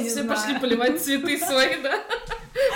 [0.00, 0.28] Сейчас все знаю.
[0.28, 2.02] пошли поливать цветы свои, да?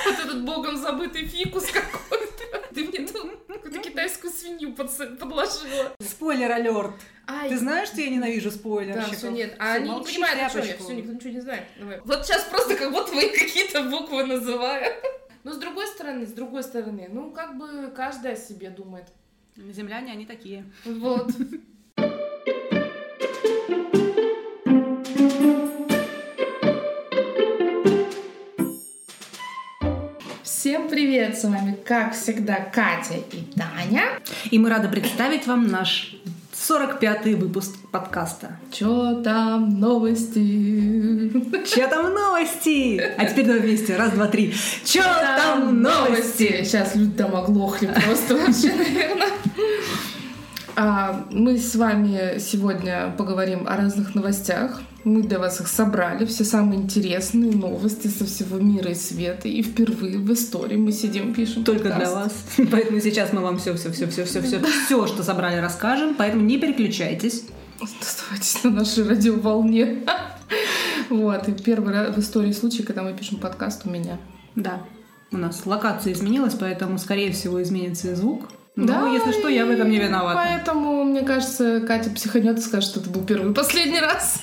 [0.07, 2.69] Вот этот богом забытый фикус какой-то.
[2.75, 5.93] Ты мне тут какую-то китайскую свинью подложила.
[6.01, 6.95] Спойлер алерт.
[7.27, 9.17] Ай, Ты знаешь, что я ненавижу Да, спойлерщиков?
[9.17, 9.55] все нет.
[9.59, 10.77] А они не понимают, о чем я.
[10.77, 11.65] Все, никто ничего не знает.
[11.79, 12.01] Давай.
[12.05, 14.93] Вот сейчас просто как будто вы какие-то буквы называю.
[15.45, 19.07] Но с другой стороны, с другой стороны, ну как бы каждый о себе думает.
[19.57, 20.65] Земляне, они такие.
[20.85, 21.31] Вот.
[31.01, 31.39] Привет!
[31.39, 34.03] С вами, как всегда, Катя и Таня.
[34.51, 36.15] И мы рады представить вам наш
[36.53, 38.59] 45-й выпуск подкаста.
[38.71, 41.33] Чё там новости?
[41.75, 43.01] Че там новости?
[43.17, 43.97] А теперь давай вместе.
[43.97, 44.55] Раз, два, три.
[44.85, 46.65] Че там новости?
[46.65, 49.31] Сейчас люди там оглохли просто вообще, наверное.
[50.77, 54.83] А, мы с вами сегодня поговорим о разных новостях.
[55.05, 59.49] Мы для вас их собрали, все самые интересные новости со всего мира и света.
[59.49, 62.13] И впервые в истории мы сидим, пишем Только подкаст.
[62.13, 62.33] для вас.
[62.71, 66.15] Поэтому сейчас мы вам все, все, все, все, все, все, все, что собрали, расскажем.
[66.17, 67.45] Поэтому не переключайтесь.
[67.81, 70.05] Оставайтесь на нашей радиоволне.
[71.09, 74.19] Вот, и первый раз в истории случай, когда мы пишем подкаст у меня.
[74.55, 74.81] Да.
[75.33, 78.49] У нас локация изменилась, поэтому, скорее всего, изменится и звук.
[78.77, 80.37] Но, Да, если что, я в этом не виновата.
[80.37, 84.41] Поэтому, мне кажется, Катя психанет и скажет, что это был первый и последний раз.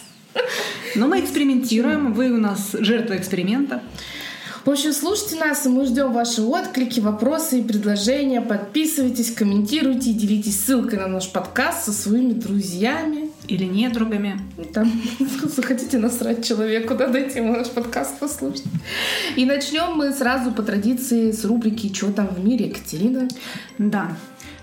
[0.95, 2.13] Но мы экспериментируем.
[2.13, 3.81] Вы у нас жертва эксперимента.
[4.67, 8.41] В общем, слушайте нас, и мы ждем ваши отклики, вопросы и предложения.
[8.41, 13.31] Подписывайтесь, комментируйте и делитесь ссылкой на наш подкаст со своими друзьями.
[13.47, 14.41] Или недругами.
[14.73, 14.91] Там
[15.55, 18.65] захотите насрать человеку, да, дайте ему наш подкаст послушать.
[19.37, 23.29] И начнем мы сразу по традиции с рубрики «Чё там в мире?» Екатерина.
[23.77, 24.17] Да,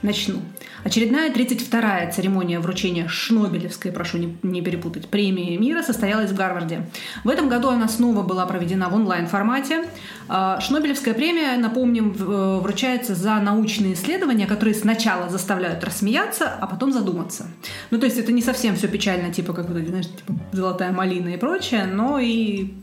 [0.05, 0.41] начну.
[0.85, 6.87] Очередная 32-я церемония вручения Шнобелевской, прошу не, не перепутать, премии мира состоялась в Гарварде.
[7.25, 9.85] В этом году она снова была проведена в онлайн-формате.
[10.29, 16.93] А, Шнобелевская премия, напомним, э, вручается за научные исследования, которые сначала заставляют рассмеяться, а потом
[16.93, 17.47] задуматься.
[17.91, 21.31] Ну, то есть это не совсем все печально, типа как вот, знаешь, типа золотая малина
[21.31, 22.75] и прочее, но и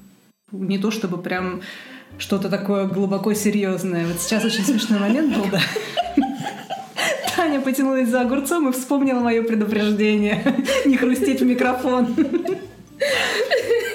[0.52, 1.62] не то чтобы прям
[2.18, 4.08] что-то такое глубоко серьезное.
[4.08, 5.62] Вот сейчас очень смешной момент был, да.
[7.42, 10.44] Таня потянулась за огурцом и вспомнила мое предупреждение.
[10.86, 12.16] Не хрустеть в микрофон.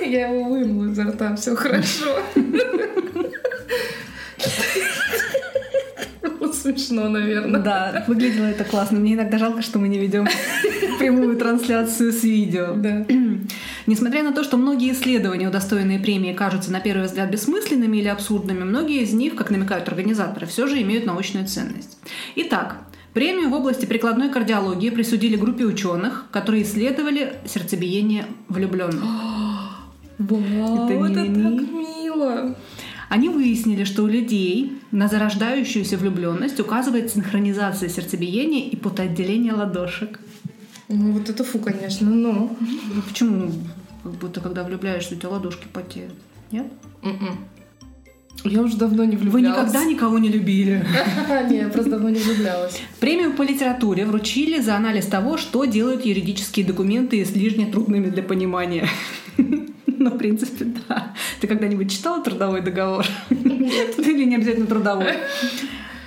[0.00, 2.06] Я его вымыла изо рта, все хорошо.
[6.52, 7.60] Смешно, наверное.
[7.60, 8.98] Да, выглядело это классно.
[8.98, 10.26] Мне иногда жалко, что мы не ведем
[10.98, 12.74] прямую трансляцию с видео.
[12.74, 13.06] Да.
[13.86, 18.64] Несмотря на то, что многие исследования, удостоенные премии, кажутся на первый взгляд бессмысленными или абсурдными,
[18.64, 21.96] многие из них, как намекают организаторы, все же имеют научную ценность.
[22.34, 22.78] Итак,
[23.16, 29.02] премию в области прикладной кардиологии присудили группе ученых, которые исследовали сердцебиение влюбленных.
[30.18, 32.54] Вау, Это это так мило.
[33.08, 40.20] Они выяснили, что у людей на зарождающуюся влюбленность указывает синхронизация сердцебиения и потоотделение ладошек.
[40.88, 42.54] Ну, вот это фу, конечно, но...
[42.60, 43.50] Ну, почему?
[44.02, 46.12] Как будто когда влюбляешься, у тебя ладошки потеют.
[46.52, 46.66] Нет?
[47.02, 47.38] М-м.
[48.44, 49.58] Я уже давно не Вы влюблялась.
[49.68, 50.84] никогда никого не любили.
[51.50, 52.80] Не, я просто давно не влюблялась.
[53.00, 58.88] Премию по литературе вручили за анализ того, что делают юридические документы излишне трудными для понимания.
[59.98, 61.14] Ну, в принципе, да.
[61.40, 63.06] Ты когда-нибудь читала трудовой договор?
[63.30, 63.98] Нет.
[63.98, 65.06] Или не обязательно трудовой?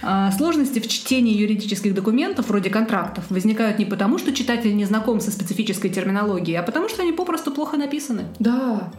[0.04, 5.20] А, Сложности в чтении юридических документов, вроде контрактов, возникают не потому, что читатель не знаком
[5.20, 8.26] со специфической терминологией, а потому, что они попросту плохо написаны.
[8.38, 8.92] Да.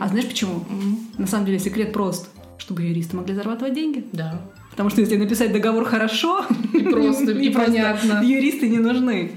[0.00, 0.64] А знаешь почему?
[0.70, 2.28] М, На самом деле секрет прост.
[2.58, 4.04] Чтобы юристы могли зарабатывать деньги.
[4.12, 4.40] Да.
[4.70, 8.22] Потому что если написать договор хорошо, И просто, и понятно.
[8.24, 9.32] юристы не нужны.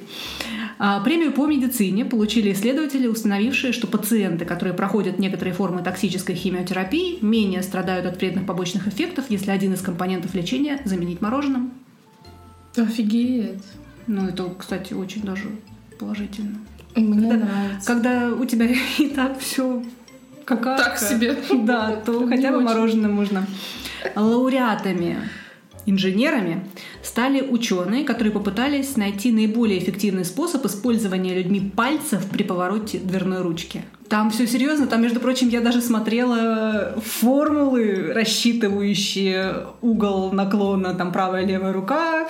[0.79, 7.17] А, Премию по медицине получили исследователи, установившие, что пациенты, которые проходят некоторые формы токсической химиотерапии,
[7.23, 11.71] менее страдают от вредных побочных эффектов, если один из компонентов лечения заменить мороженым.
[12.75, 13.63] Офигеть.
[14.05, 15.49] Ну, это, кстати, очень даже
[15.99, 16.59] положительно.
[16.95, 17.87] Мне Когда- нравится.
[17.87, 18.67] Когда у тебя
[18.99, 19.83] и так все
[20.47, 21.37] какая Так себе.
[21.53, 23.45] Да, то хотя бы мороженое можно.
[24.15, 25.17] Лауреатами
[25.85, 26.65] инженерами
[27.01, 33.83] стали ученые, которые попытались найти наиболее эффективный способ использования людьми пальцев при повороте дверной ручки.
[34.09, 41.45] Там все серьезно, там, между прочим, я даже смотрела формулы, рассчитывающие угол наклона, там правая
[41.45, 42.27] левая рука,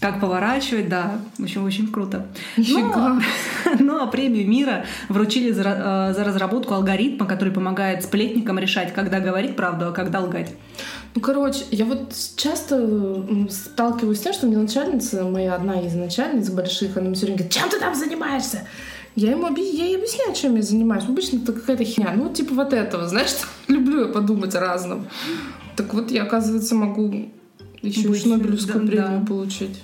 [0.00, 2.26] как поворачивать, да, в общем, очень круто.
[2.56, 3.20] Нифига.
[3.80, 9.20] Ну а премию мира вручили за, э, за разработку алгоритма, который помогает сплетникам решать, когда
[9.20, 10.54] говорить правду, а когда лгать.
[11.14, 16.48] Ну, короче, я вот часто сталкиваюсь с тем, что мне начальница, моя одна из начальниц
[16.50, 18.68] больших, она мне все время говорит, чем ты там занимаешься?
[19.16, 19.60] Я ему объ...
[19.60, 21.04] я ей объясняю, чем я занимаюсь.
[21.04, 22.12] Обычно это какая-то херня.
[22.14, 23.30] Ну, типа вот этого, знаешь,
[23.68, 25.08] люблю я подумать о разном.
[25.74, 27.30] Так вот, я, оказывается, могу
[27.82, 29.26] еще Быть, и Нобелевскую да, премию да.
[29.26, 29.82] получить.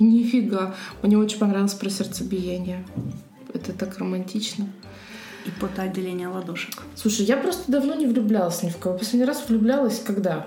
[0.00, 0.74] Нифига.
[1.02, 2.84] Мне очень понравилось про сердцебиение.
[3.52, 4.68] Это так романтично.
[5.46, 6.82] И потоотделение ладошек.
[6.94, 8.98] Слушай, я просто давно не влюблялась ни в кого.
[8.98, 10.46] Последний раз влюблялась когда?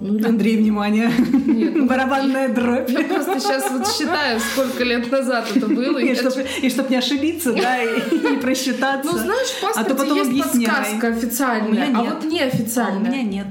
[0.00, 1.12] Ну, лет- Андрей, внимание.
[1.46, 2.90] Нет, ну, Барабанная дробь.
[2.90, 5.98] Я просто сейчас вот считаю, сколько лет назад это было.
[5.98, 9.08] и И я чтобы чтоб не ошибиться, да, и не просчитаться.
[9.12, 10.66] Ну, знаешь, в А то паспорте потом есть объясняй.
[10.66, 12.14] подсказка официальная, а нет.
[12.14, 12.98] вот А неофициальная.
[13.00, 13.46] у меня нет.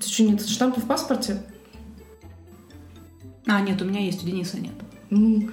[0.00, 1.40] Ты что, нет штампа в паспорте?
[3.46, 4.72] А, нет, у меня есть, у Дениса нет.
[5.10, 5.50] Ну,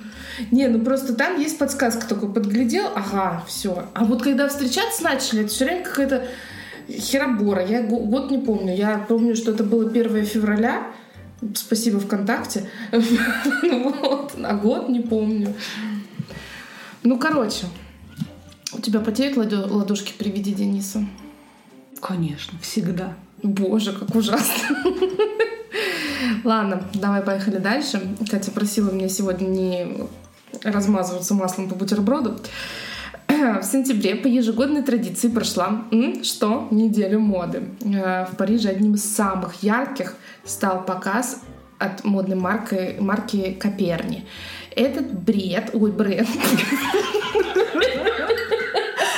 [0.52, 3.86] не, ну просто там есть подсказка, такой подглядел, ага, все.
[3.94, 6.28] А вот когда встречаться начали, это все время какая-то
[6.90, 7.66] херобора.
[7.66, 8.76] Я го- год не помню.
[8.76, 10.88] Я помню, что это было 1 февраля.
[11.56, 12.70] Спасибо ВКонтакте.
[12.92, 14.34] Вот.
[14.42, 15.54] А год не помню.
[17.04, 17.66] Ну, короче.
[18.72, 21.06] У тебя потеют ладо- ладошки при виде Дениса?
[22.02, 23.16] Конечно, всегда.
[23.44, 24.84] Боже, как ужасно.
[26.44, 28.02] Ладно, давай поехали дальше.
[28.30, 29.88] Катя просила меня сегодня не
[30.64, 32.40] размазываться маслом по бутерброду.
[33.28, 35.84] В сентябре по ежегодной традиции прошла
[36.24, 36.68] что?
[36.72, 37.70] Неделя моды.
[37.86, 41.42] Э, В Париже одним из самых ярких стал показ
[41.78, 44.28] от модной марки, марки Коперни.
[44.76, 46.28] Этот бред, ой, бренд,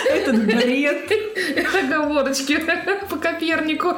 [0.10, 1.12] Этот бред.
[1.84, 2.58] Оговорочки
[3.10, 3.96] по Копернику.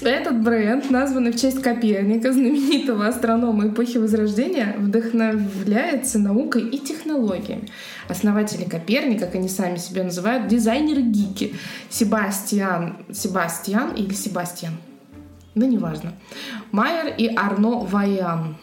[0.00, 7.68] Этот бренд, названный в честь Коперника, знаменитого астронома эпохи Возрождения, вдохновляется наукой и технологиями.
[8.08, 11.56] Основатели Коперника, как они сами себя называют, дизайнеры-гики.
[11.90, 14.74] Себастьян, Себастьян или Себастьян?
[15.56, 16.12] Да неважно.
[16.70, 18.56] Майер и Арно Ваян.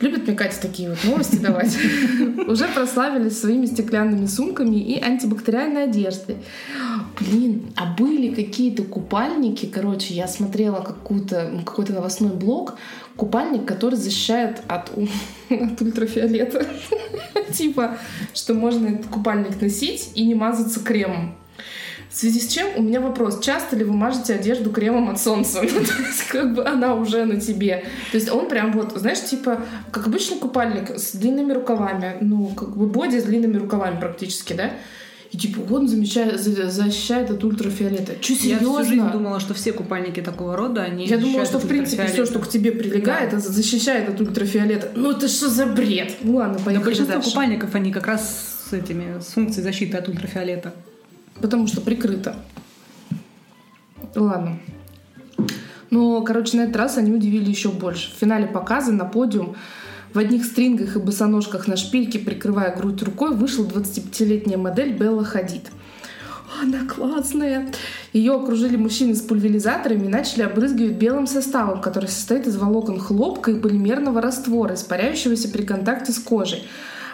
[0.00, 1.76] Любит мне Катя такие вот новости давать.
[2.46, 6.36] Уже прославились своими стеклянными сумками и антибактериальной одеждой.
[7.18, 12.74] Блин, а были какие-то купальники, короче, я смотрела какую-то, какой-то новостной блог,
[13.16, 14.90] купальник, который защищает от,
[15.50, 16.66] от ультрафиолета.
[17.52, 17.96] Типа,
[18.34, 21.36] что можно этот купальник носить и не мазаться кремом.
[22.16, 25.60] В связи с чем у меня вопрос, часто ли вы мажете одежду кремом от солнца?
[25.62, 27.84] Ну, то есть, как бы она уже на тебе.
[28.10, 29.60] То есть он прям вот, знаешь, типа,
[29.90, 34.70] как обычный купальник с длинными рукавами, ну, как бы боди с длинными рукавами практически, да?
[35.30, 38.14] И типа он замечает, за- защищает от ультрафиолета.
[38.18, 39.10] Че, Я всю жизнь серьезно?
[39.12, 42.48] думала, что все купальники такого рода, они Я думала, что в принципе все, что к
[42.48, 44.90] тебе прилегает, это защищает от ультрафиолета.
[44.94, 46.14] Ну это что за бред?
[46.22, 47.28] Ну ладно, Да поехали большинство дальше.
[47.28, 48.22] купальников, они как раз
[48.70, 50.72] с этими, с функцией защиты от ультрафиолета.
[51.40, 52.36] Потому что прикрыто.
[54.14, 54.58] Ладно.
[55.90, 58.10] Но, короче, на этот раз они удивили еще больше.
[58.12, 59.56] В финале показа на подиум
[60.12, 65.70] в одних стрингах и босоножках на шпильке, прикрывая грудь рукой, вышла 25-летняя модель Белла Хадид.
[66.62, 67.70] Она классная.
[68.14, 73.50] Ее окружили мужчины с пульверизаторами и начали обрызгивать белым составом, который состоит из волокон хлопка
[73.50, 76.66] и полимерного раствора, испаряющегося при контакте с кожей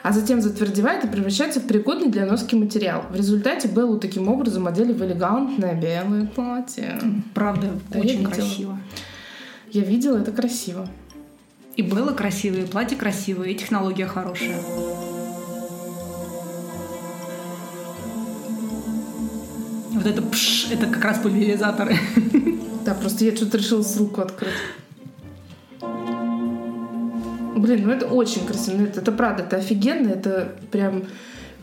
[0.02, 3.04] а затем затвердевает и превращается в пригодный для носки материал.
[3.10, 7.00] В результате Беллу таким образом одели в элегантное белое платье.
[7.34, 8.78] Правда, Да, очень красиво.
[9.70, 10.88] Я видела, это красиво.
[11.76, 14.60] И было красивое, и платье красивое, и технология хорошая.
[19.92, 21.96] Вот это пш, это как раз пульверизаторы.
[22.84, 24.52] Да, просто я что-то решила с руку открыть.
[27.62, 28.76] Блин, ну это очень красиво.
[28.78, 30.08] Ну, это, это правда, это офигенно.
[30.08, 31.04] Это прям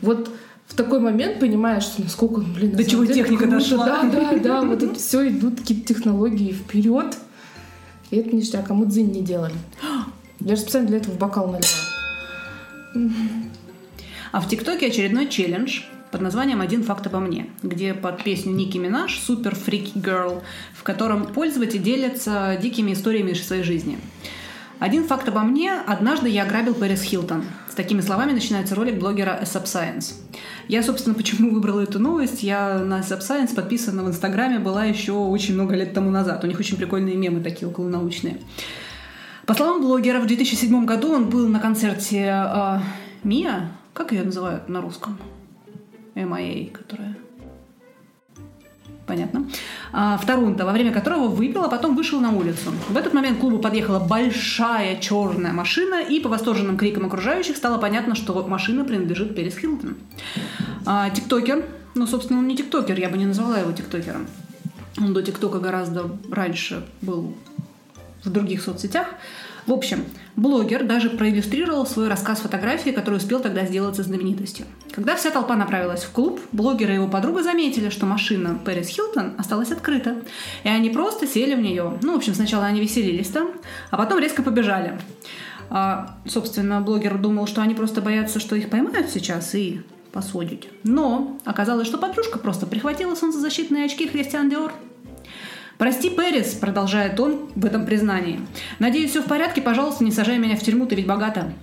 [0.00, 0.30] вот
[0.66, 3.58] в такой момент понимаешь, что насколько, блин, До чего деле техника круто.
[3.58, 3.86] дошла.
[3.86, 4.62] Да, да, да.
[4.62, 7.16] Вот это все идут какие-то технологии вперед.
[8.10, 9.54] И это ништяк, а мы дзынь не делали.
[10.40, 13.20] Я же специально для этого в бокал налила.
[14.32, 18.78] А в ТикТоке очередной челлендж под названием «Один факт обо мне», где под песню Ники
[18.78, 20.42] Минаж «Супер Freaky Girl»,
[20.74, 23.98] в котором пользователи делятся дикими историями из своей жизни.
[24.80, 25.74] Один факт обо мне.
[25.74, 27.44] Однажды я ограбил Пэрис Хилтон.
[27.68, 30.14] С такими словами начинается ролик блогера ASAP Science.
[30.68, 32.42] Я, собственно, почему выбрала эту новость?
[32.42, 36.42] Я на ASAP Science подписана в Инстаграме была еще очень много лет тому назад.
[36.44, 38.40] У них очень прикольные мемы такие околонаучные.
[39.44, 42.78] По словам блогера, в 2007 году он был на концерте э,
[43.22, 45.18] Мия, как ее называют на русском?
[46.14, 47.16] MIA, которая...
[49.10, 49.44] Понятно.
[49.92, 52.70] А, в Торонто, во время которого выпил, а потом вышел на улицу.
[52.88, 57.78] В этот момент к клубу подъехала большая черная машина, и по восторженным крикам окружающих стало
[57.78, 59.96] понятно, что машина принадлежит Перес Хилтон.
[60.86, 61.64] А, тиктокер,
[61.96, 64.28] ну, собственно, он не тиктокер, я бы не назвала его тиктокером.
[64.96, 67.34] Он до тиктока гораздо раньше был
[68.22, 69.08] в других соцсетях.
[69.66, 70.04] В общем,
[70.36, 74.66] блогер даже проиллюстрировал свой рассказ фотографии, который успел тогда сделаться знаменитостью.
[74.92, 79.34] Когда вся толпа направилась в клуб, блогер и его подруга заметили, что машина Пэрис Хилтон
[79.38, 80.16] осталась открыта.
[80.64, 81.98] И они просто сели в нее.
[82.02, 83.52] Ну, в общем, сначала они веселились там,
[83.90, 84.98] а потом резко побежали.
[85.68, 90.68] А, собственно, блогер думал, что они просто боятся, что их поймают сейчас и посудить.
[90.82, 94.72] Но оказалось, что подружка просто прихватила солнцезащитные очки Христиан Диор
[95.80, 98.38] «Прости, Пэрис»,— продолжает он в этом признании.
[98.80, 101.54] «Надеюсь, все в порядке, пожалуйста, не сажай меня в тюрьму, ты ведь богата».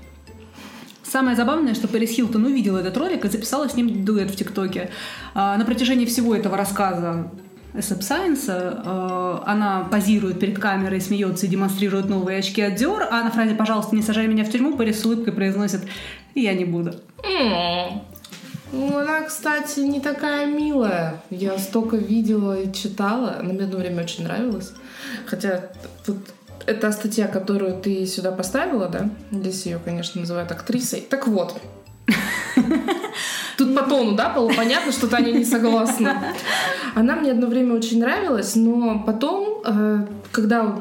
[1.03, 4.89] Самое забавное, что Пэрис Хилтон увидела этот ролик и записала с ним дуэт в ТикТоке.
[5.35, 7.29] А, на протяжении всего этого рассказа
[7.75, 13.23] SF Science э, она позирует перед камерой, смеется и демонстрирует новые очки от Dior, а
[13.23, 15.81] на фразе «пожалуйста, не сажай меня в тюрьму» Пэрис с улыбкой произносит
[16.33, 16.95] «я не буду».
[18.71, 21.21] Ну, она, кстати, не такая милая.
[21.29, 23.37] Я столько видела и читала.
[23.39, 24.73] Она мне одно время очень нравилась.
[25.25, 25.69] Хотя
[26.05, 26.17] вот
[26.65, 29.09] эта статья, которую ты сюда поставила, да?
[29.31, 31.01] Здесь ее, конечно, называют актрисой.
[31.01, 31.55] Так вот.
[33.57, 36.33] Тут по тону, да, было понятно, что Таня не согласна.
[36.93, 40.79] Она мне одно время очень нравилась, но потом, э, когда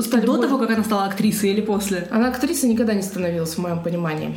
[0.00, 0.26] стали...
[0.26, 2.08] До того, как она стала актрисой или после?
[2.10, 4.36] Она актрисой никогда не становилась, в моем понимании.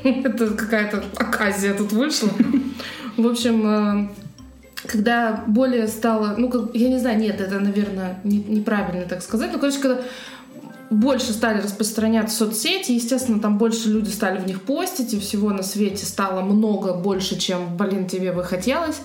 [0.04, 2.30] Это какая-то оказия тут вышла.
[3.16, 4.08] В общем, э,
[4.86, 9.52] когда более стало, ну, как, я не знаю, нет, это, наверное, не, неправильно так сказать,
[9.52, 10.00] но, короче, когда
[10.90, 15.62] больше стали распространяться соцсети, естественно, там больше люди стали в них постить, и всего на
[15.62, 19.00] свете стало много больше, чем, блин, тебе бы хотелось.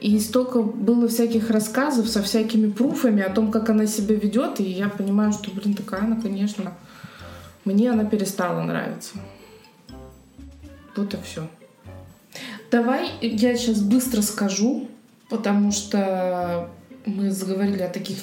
[0.00, 4.64] И столько было всяких рассказов со всякими пруфами о том, как она себя ведет, и
[4.64, 6.74] я понимаю, что, блин, такая она, конечно,
[7.64, 9.14] мне она перестала нравиться.
[10.96, 11.48] Вот и все.
[12.70, 14.88] Давай я сейчас быстро скажу,
[15.28, 16.68] потому что
[17.04, 18.18] мы заговорили о таких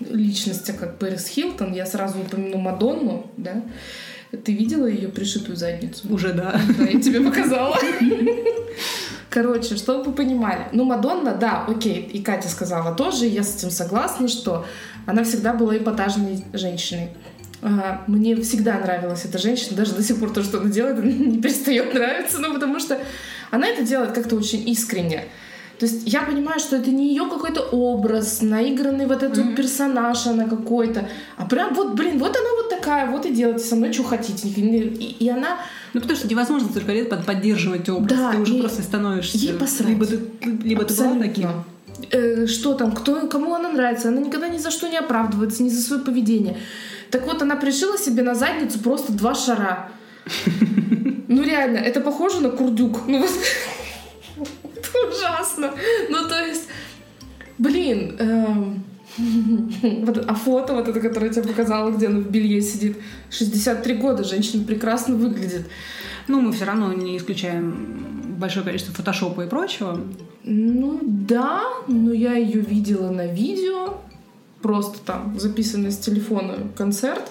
[0.00, 1.72] личностях, как Пэрис Хилтон.
[1.72, 3.62] Я сразу упомяну Мадонну, да?
[4.44, 6.12] Ты видела ее пришитую задницу?
[6.12, 6.60] Уже да.
[6.78, 7.76] Да, я тебе показала.
[9.28, 10.66] Короче, чтобы вы понимали.
[10.72, 14.66] Ну, Мадонна, да, окей, и Катя сказала тоже, я с этим согласна, что
[15.06, 17.10] она всегда была эпатажной женщиной.
[18.06, 21.92] Мне всегда нравилась эта женщина, даже до сих пор то, что она делает, не перестает
[21.92, 22.98] нравиться, ну, потому что
[23.50, 25.24] она это делает как-то очень искренне.
[25.78, 29.56] То есть я понимаю, что это не ее какой-то образ, наигранный вот этот mm-hmm.
[29.56, 33.76] персонаж она какой-то, а прям вот, блин, вот она вот такая, вот и делайте со
[33.76, 34.46] мной, что хотите.
[34.48, 35.58] И, и она...
[35.94, 39.38] Ну, потому что невозможно столько лет поддерживать образ, да, ты уже просто становишься...
[39.38, 39.88] Ей посрать.
[39.88, 40.20] Либо ты,
[40.62, 41.48] либо ты была таким.
[42.10, 45.70] Э, что там, кто, кому она нравится, она никогда ни за что не оправдывается, ни
[45.70, 46.58] за свое поведение.
[47.10, 49.90] Так вот, она пришила себе на задницу просто два шара.
[51.28, 53.06] Ну реально, это похоже на курдюк.
[53.06, 53.30] Ну вот,
[54.76, 55.72] это ужасно.
[56.08, 56.68] Ну то есть,
[57.58, 58.84] блин, эм,
[60.06, 62.98] вот, а фото вот это, которое я тебе показала, где она в белье сидит,
[63.30, 65.68] 63 года, женщина прекрасно выглядит.
[66.28, 70.00] Ну, мы все равно не исключаем большое количество фотошопа и прочего.
[70.44, 73.98] Ну да, но я ее видела на видео,
[74.62, 77.22] просто там записанный с телефона концерт.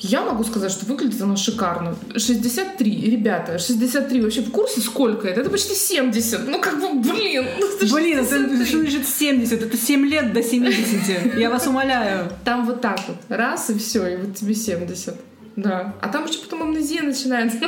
[0.00, 1.96] Я могу сказать, что выглядит она шикарно.
[2.16, 5.40] 63, ребята, 63 вообще в курсе сколько это?
[5.40, 6.46] Это почти 70.
[6.46, 7.46] Ну как бы, блин.
[7.58, 9.60] Ну, блин, это что значит 70?
[9.60, 11.36] Это 7 лет до 70.
[11.36, 12.30] Я вас умоляю.
[12.44, 13.16] Там вот так вот.
[13.28, 15.16] Раз и все, и вот тебе 70.
[15.56, 15.94] Да.
[16.00, 17.58] А там еще потом амнезия начинается.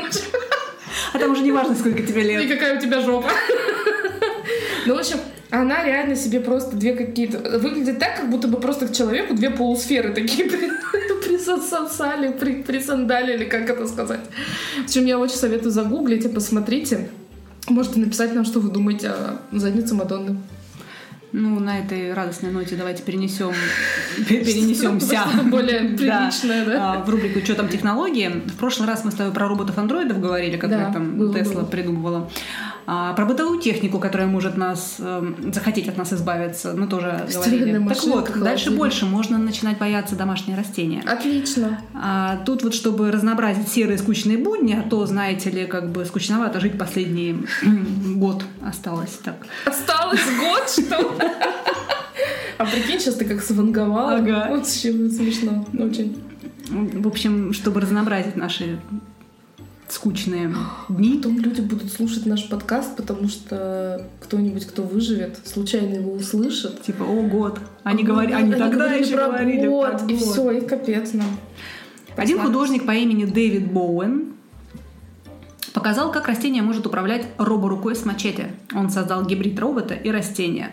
[1.12, 2.44] А там уже не важно, сколько тебе лет.
[2.44, 3.30] И какая у тебя жопа.
[4.86, 5.18] Ну, в общем,
[5.50, 7.58] она реально себе просто две какие-то...
[7.58, 10.48] Выглядит так, как будто бы просто к человеку две полусферы такие
[11.24, 14.20] присосали, при, присандалили, как это сказать.
[14.80, 17.08] В общем, я очень советую загуглить и посмотрите.
[17.68, 20.38] Можете написать нам, что вы думаете о заднице Мадонны.
[21.32, 23.52] Ну, на этой радостной ноте давайте перенесем,
[24.28, 25.22] перенесемся.
[25.44, 26.92] более приличное, да?
[26.94, 28.28] А, в рубрику «Что там технологии?».
[28.46, 32.28] В прошлый раз мы с тобой про роботов-андроидов говорили, которые там Тесла придумывала.
[32.92, 37.88] А, про бытовую технику, которая может нас э, захотеть от нас избавиться, мы тоже говорили.
[37.88, 41.00] Так вот, дальше больше можно начинать бояться домашние растения.
[41.06, 41.80] Отлично.
[41.94, 46.58] А, тут вот, чтобы разнообразить серые скучные будни, а то, знаете ли, как бы скучновато
[46.58, 47.46] жить последний
[48.16, 49.36] год осталось так.
[49.66, 51.14] Осталось год, что?
[52.58, 54.16] А прикинь, сейчас ты как сванговала.
[54.16, 54.48] Ага.
[54.50, 56.20] Вот смешно очень.
[56.68, 58.80] В общем, чтобы разнообразить наши
[59.92, 60.54] скучные
[60.88, 61.16] дни.
[61.16, 66.82] Потом люди будут слушать наш подкаст, потому что кто-нибудь, кто выживет, случайно его услышит.
[66.82, 67.58] Типа, о, год.
[67.82, 70.10] Они, а, говори, они, они тогда еще про говорили год, про год.
[70.10, 71.38] И все, и капец нам.
[72.16, 74.32] Один художник по имени Дэвид Боуэн
[75.72, 78.50] показал, как растение может управлять роборукой с мачете.
[78.74, 80.72] Он создал гибрид робота и растения.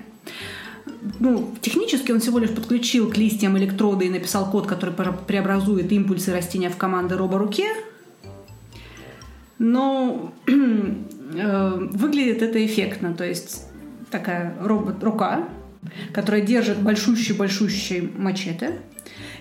[1.19, 6.33] ну, технически он всего лишь подключил к листьям электроды и написал код, который преобразует импульсы
[6.33, 7.65] растения в команды роборуке.
[9.59, 13.13] Но э, выглядит это эффектно.
[13.13, 13.65] То есть
[14.11, 15.47] такая робот-рука,
[16.13, 18.79] которая держит большущий-большущий мачете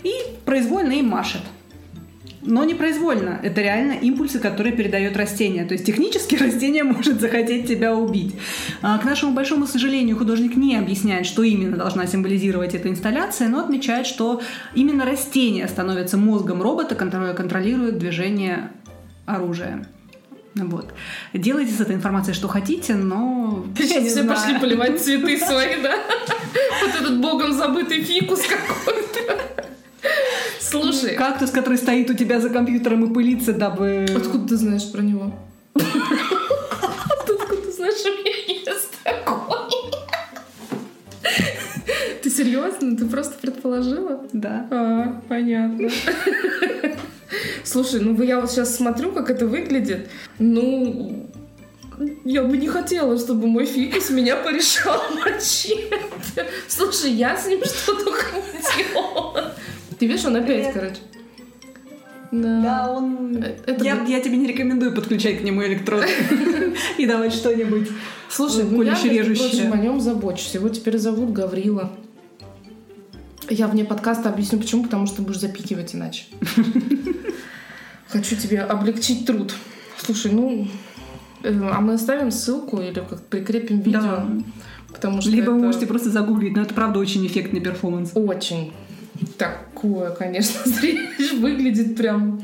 [0.03, 0.13] и
[0.45, 1.43] произвольно им машет
[2.47, 3.41] но не произвольно.
[3.43, 5.65] Это реально импульсы, которые передает растение.
[5.65, 8.37] То есть технически растение может захотеть тебя убить.
[8.83, 13.61] А, к нашему большому сожалению, художник не объясняет, что именно должна символизировать эта инсталляция, но
[13.61, 14.41] отмечает, что
[14.75, 18.71] именно растение становится мозгом робота, который контролирует движение
[19.27, 19.87] оружия.
[20.57, 20.95] Вот.
[21.35, 23.67] Делайте с этой информацией что хотите, но...
[23.77, 24.29] Сейчас все знаю.
[24.29, 25.97] пошли поливать цветы свои, да?
[26.83, 29.67] Вот этот богом забытый фикус какой-то.
[30.61, 31.15] Слушай.
[31.15, 34.07] Кактус, который стоит у тебя за компьютером и пылится, дабы...
[34.17, 35.33] Откуда ты знаешь про него?
[35.75, 39.57] Откуда ты знаешь, что у меня есть такой?
[42.23, 42.97] Ты серьезно?
[42.97, 44.25] Ты просто предположила?
[44.33, 44.67] Да.
[44.71, 45.91] А, понятно.
[47.65, 50.09] Слушай, ну я вот сейчас смотрю, как это выглядит.
[50.39, 51.29] Ну,
[52.25, 55.89] я бы не хотела, чтобы мой фикус меня порешал мочить.
[56.69, 59.55] Слушай, я с ним что-то хотела.
[59.99, 60.99] Ты видишь, он опять, короче.
[62.33, 63.43] Да, да он...
[63.43, 63.85] Э, это...
[63.85, 66.09] Я, я тебе не рекомендую подключать к нему электроды
[66.99, 67.89] и давать что-нибудь
[68.29, 70.55] Слушай, ну я, между прочим, о нем забочусь.
[70.55, 71.93] Его теперь зовут Гаврила.
[73.49, 74.85] Я вне подкаста объясню, почему.
[74.85, 76.25] Потому что будешь запикивать иначе.
[78.09, 79.55] Хочу тебе облегчить труд.
[79.99, 80.69] Слушай, ну...
[81.43, 84.01] Э, а мы оставим ссылку или как прикрепим видео?
[84.01, 84.29] Да.
[84.93, 85.53] Потому что Либо это...
[85.53, 88.13] вы можете просто загуглить, но это правда очень эффектный перформанс.
[88.15, 88.73] Очень
[89.39, 92.43] такое, конечно, зрелище выглядит прям...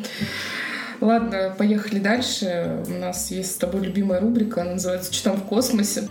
[1.00, 2.84] Ладно, поехали дальше.
[2.86, 6.08] У нас есть с тобой любимая рубрика, она называется «Что там в космосе?».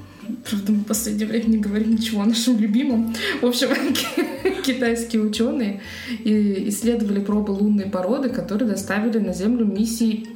[0.49, 3.13] Правда, мы в последнее время не говорим ничего о нашем любимом.
[3.41, 3.69] В общем,
[4.63, 5.81] китайские ученые
[6.23, 10.27] исследовали пробы лунной породы, которые доставили на Землю миссии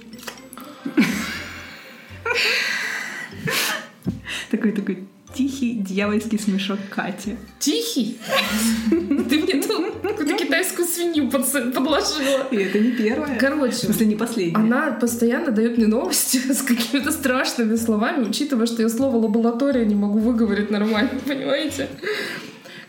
[4.52, 5.04] такой такой
[5.36, 7.36] тихий дьявольский смешок Кати.
[7.60, 8.18] Тихий?
[8.90, 12.48] Ты мне тут какую-то китайскую свинью подложила.
[12.52, 13.38] И это не первая.
[13.38, 13.74] Короче.
[13.74, 14.56] В смысле, не последняя.
[14.56, 19.96] Она постоянно дает мне новости с какими-то страшными словами, учитывая, что я слово лаборатория не
[19.96, 21.88] могу выговорить нормально, понимаете?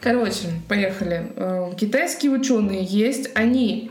[0.00, 1.32] Короче, поехали.
[1.36, 3.90] Э, китайские ученые есть, они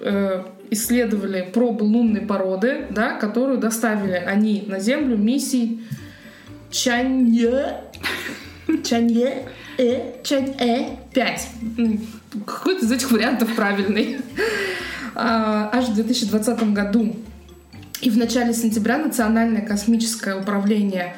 [0.00, 5.80] э, исследовали пробы лунной породы, да, которую доставили они на Землю миссией
[6.70, 7.80] Чанье
[8.88, 9.46] Чанье
[9.76, 11.48] Э Чаньэ 5.
[12.46, 14.18] Какой-то из этих вариантов правильный.
[15.14, 17.16] А, аж в 2020 году.
[18.00, 21.14] И в начале сентября Национальное космическое управление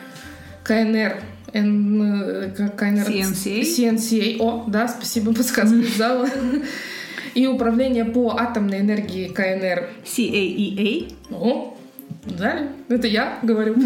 [0.65, 3.61] КНР Н, КНР CNCA.
[3.63, 4.37] CNCA.
[4.41, 6.29] О, да, спасибо, подсказка зала.
[7.35, 11.15] И управление по атомной энергии КНР CAEA.
[11.31, 11.77] О,
[12.25, 13.77] да, это я говорю.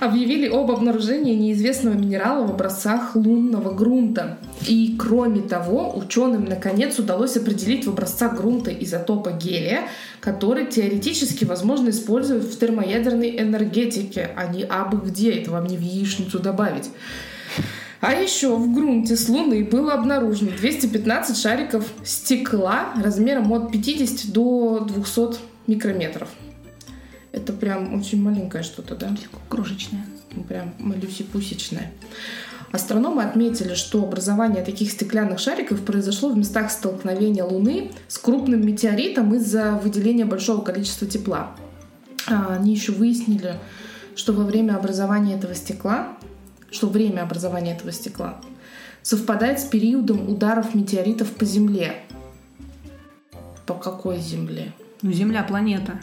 [0.00, 4.38] Объявили об обнаружении неизвестного минерала в образцах лунного грунта.
[4.68, 9.88] И кроме того, ученым наконец удалось определить в образцах грунта изотопа гелия,
[10.20, 15.32] который теоретически возможно использовать в термоядерной энергетике, а не абы где.
[15.32, 16.90] Это вам не в яичницу добавить.
[18.02, 24.80] А еще в грунте с Луны было обнаружено 215 шариков стекла размером от 50 до
[24.80, 26.28] 200 микрометров.
[27.32, 29.14] Это прям очень маленькое что-то, да?
[29.48, 30.04] Крошечное.
[30.32, 31.92] Ну, прям малюсипусечное.
[32.72, 39.34] Астрономы отметили, что образование таких стеклянных шариков произошло в местах столкновения Луны с крупным метеоритом
[39.34, 41.56] из-за выделения большого количества тепла.
[42.28, 43.56] А, они еще выяснили,
[44.14, 46.16] что во время образования этого стекла,
[46.70, 48.40] что время образования этого стекла
[49.02, 51.96] совпадает с периодом ударов метеоритов по Земле.
[53.66, 54.72] По какой Земле?
[55.02, 56.00] Ну, Земля планета.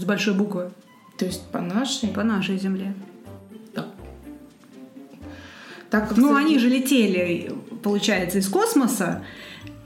[0.00, 0.70] С большой буквы.
[1.18, 2.08] То есть по нашей?
[2.08, 2.94] По нашей земле.
[3.74, 3.86] Да.
[5.90, 9.22] Так как ну, они же летели, получается, из космоса,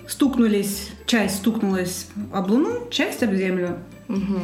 [0.07, 3.79] стукнулись, часть стукнулась об Луну, часть об Землю.
[4.09, 4.39] Угу.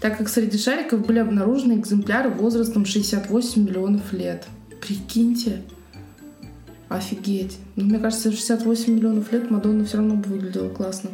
[0.00, 4.48] Так как среди шариков были обнаружены экземпляры возрастом 68 миллионов лет.
[4.80, 5.62] Прикиньте.
[6.88, 7.58] Офигеть.
[7.76, 11.10] Ну, мне кажется, 68 миллионов лет Мадонна все равно бы выглядела классно.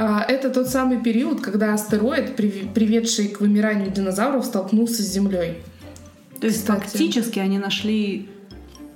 [0.00, 5.58] А, это тот самый период, когда астероид, приведший к вымиранию динозавров, столкнулся с Землей.
[6.40, 6.82] То есть Кстати.
[6.82, 8.28] фактически они нашли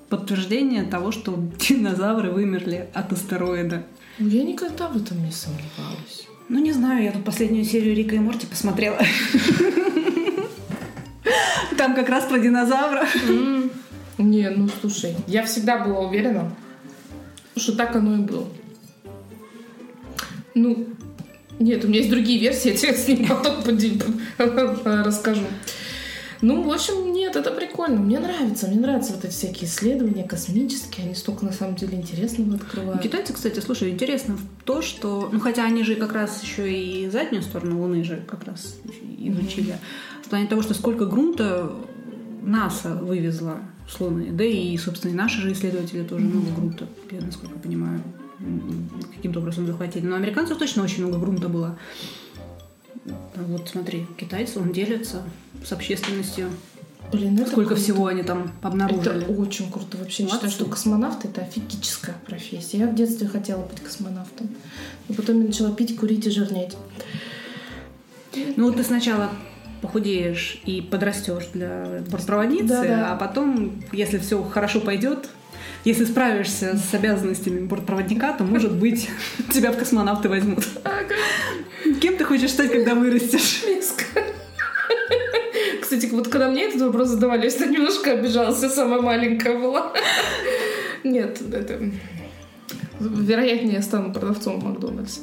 [0.09, 3.83] подтверждение того, что динозавры вымерли от астероида.
[4.21, 6.29] Ну, я никогда в этом не сомневалась.
[6.49, 8.99] Ну, не знаю, я тут последнюю серию Рика и Морти посмотрела.
[11.77, 13.09] Там как раз про динозавра.
[14.19, 16.53] Не, ну слушай, я всегда была уверена,
[17.57, 18.47] что так оно и было.
[20.55, 20.87] Ну,
[21.59, 23.63] нет, у меня есть другие версии, я тебе с ним потом
[25.05, 25.45] расскажу.
[26.43, 28.01] Ну, в общем, нет, это прикольно.
[28.01, 32.57] Мне нравится, мне нравятся вот эти всякие исследования космические, они столько на самом деле интересного
[32.57, 33.01] открывают.
[33.01, 37.45] Китайцы, кстати, слушай, интересно то, что, ну хотя они же как раз еще и заднюю
[37.45, 38.77] сторону Луны же как раз
[39.19, 40.27] изучили, mm-hmm.
[40.27, 41.71] в плане того, что сколько грунта
[42.43, 47.21] НАСА вывезла с Луны, да и, собственно, и наши же исследователи тоже много грунта, я
[47.21, 48.03] насколько понимаю,
[49.15, 50.07] каким-то образом захватили.
[50.07, 51.79] Но американцев точно очень много грунта было.
[53.35, 55.23] Вот смотри, китайцы, он делится
[55.65, 56.51] с общественностью.
[57.11, 57.83] Блин, это Сколько круто.
[57.83, 59.23] всего они там обнаружили.
[59.23, 59.99] Это очень круто.
[59.99, 60.47] Вообще Молодцы.
[60.47, 62.79] считаю, что космонавт это офигическая профессия.
[62.79, 64.49] Я в детстве хотела быть космонавтом.
[65.09, 66.77] Но потом я начала пить, курить и жирнеть.
[68.57, 69.31] Ну, вот ты сначала
[69.83, 73.13] похудеешь и подрастешь для бортпроводницы, да, да.
[73.13, 75.29] а потом, если все хорошо пойдет,
[75.85, 79.09] если справишься с обязанностями бортпроводника, то, может быть,
[79.53, 80.65] тебя в космонавты возьмут.
[82.01, 83.63] Кем ты хочешь стать, когда вырастешь?
[83.67, 84.05] Миска.
[85.81, 89.93] Кстати, вот когда мне этот вопрос задавали, я немножко обижался, самая маленькая была.
[91.05, 91.91] Нет, это
[93.03, 95.21] вероятнее я стану продавцом в Макдональдсе.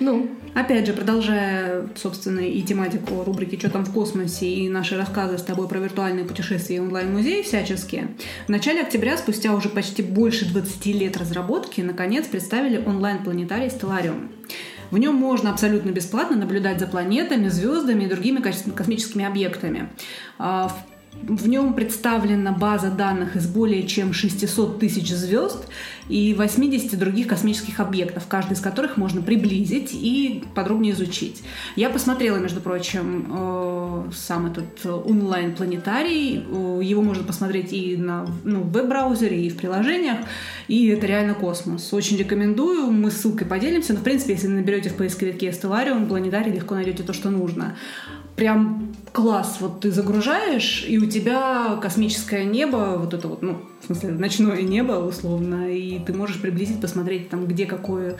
[0.00, 0.30] Ну.
[0.54, 5.42] Опять же, продолжая, собственно, и тематику рубрики «Что там в космосе» и наши рассказы с
[5.42, 8.08] тобой про виртуальные путешествия и онлайн-музеи всяческие,
[8.46, 14.28] в начале октября, спустя уже почти больше 20 лет разработки, наконец представили онлайн-планетарий «Стеллариум».
[14.90, 19.88] В нем можно абсолютно бесплатно наблюдать за планетами, звездами и другими космическими объектами.
[20.38, 20.91] А, в
[21.22, 25.66] в нем представлена база данных из более чем 600 тысяч звезд
[26.08, 31.42] и 80 других космических объектов, каждый из которых можно приблизить и подробнее изучить.
[31.76, 36.44] Я посмотрела, между прочим, э, сам этот онлайн-планетарий.
[36.48, 40.18] Э, его можно посмотреть и на ну, веб-браузере, и в приложениях.
[40.66, 41.92] И это реально космос.
[41.92, 42.90] Очень рекомендую.
[42.90, 43.92] Мы ссылкой поделимся.
[43.92, 47.76] Но, в принципе, если наберете в поисковике Stellarium, планетарий, легко найдете то, что нужно
[48.36, 49.58] прям класс.
[49.60, 54.62] Вот ты загружаешь, и у тебя космическое небо, вот это вот, ну, в смысле, ночное
[54.62, 58.16] небо, условно, и ты можешь приблизить, посмотреть, там, где какое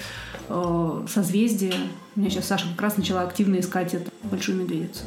[0.49, 1.75] э, созвездие.
[2.15, 5.05] У меня сейчас Саша как раз начала активно искать эту большую медведицу.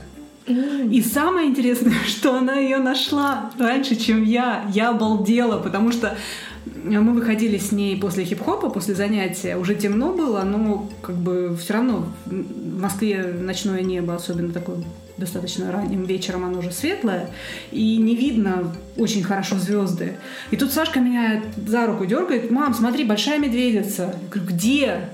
[0.48, 4.65] И самое интересное, что она ее нашла раньше, чем я.
[4.74, 6.18] Я обалдела, потому что
[6.65, 9.58] мы выходили с ней после хип-хопа, после занятия.
[9.58, 14.78] Уже темно было, но как бы все равно в Москве ночное небо, особенно такое
[15.17, 17.30] достаточно ранним вечером, оно уже светлое,
[17.71, 20.17] и не видно очень хорошо звезды.
[20.51, 24.13] И тут Сашка меня за руку дергает, мам, смотри, большая медведица.
[24.21, 25.10] Я говорю, где?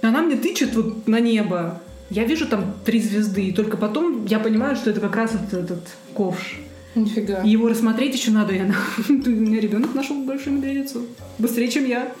[0.00, 1.80] Она мне тычет вот на небо.
[2.10, 5.52] Я вижу там три звезды, и только потом я понимаю, что это как раз вот
[5.52, 5.80] этот
[6.14, 6.58] ковш.
[6.94, 7.42] Нифига.
[7.42, 8.54] Его рассмотреть еще надо.
[8.54, 8.64] Я...
[9.08, 11.06] У меня ребенок нашел большую медведицу.
[11.38, 12.12] Быстрее, чем я.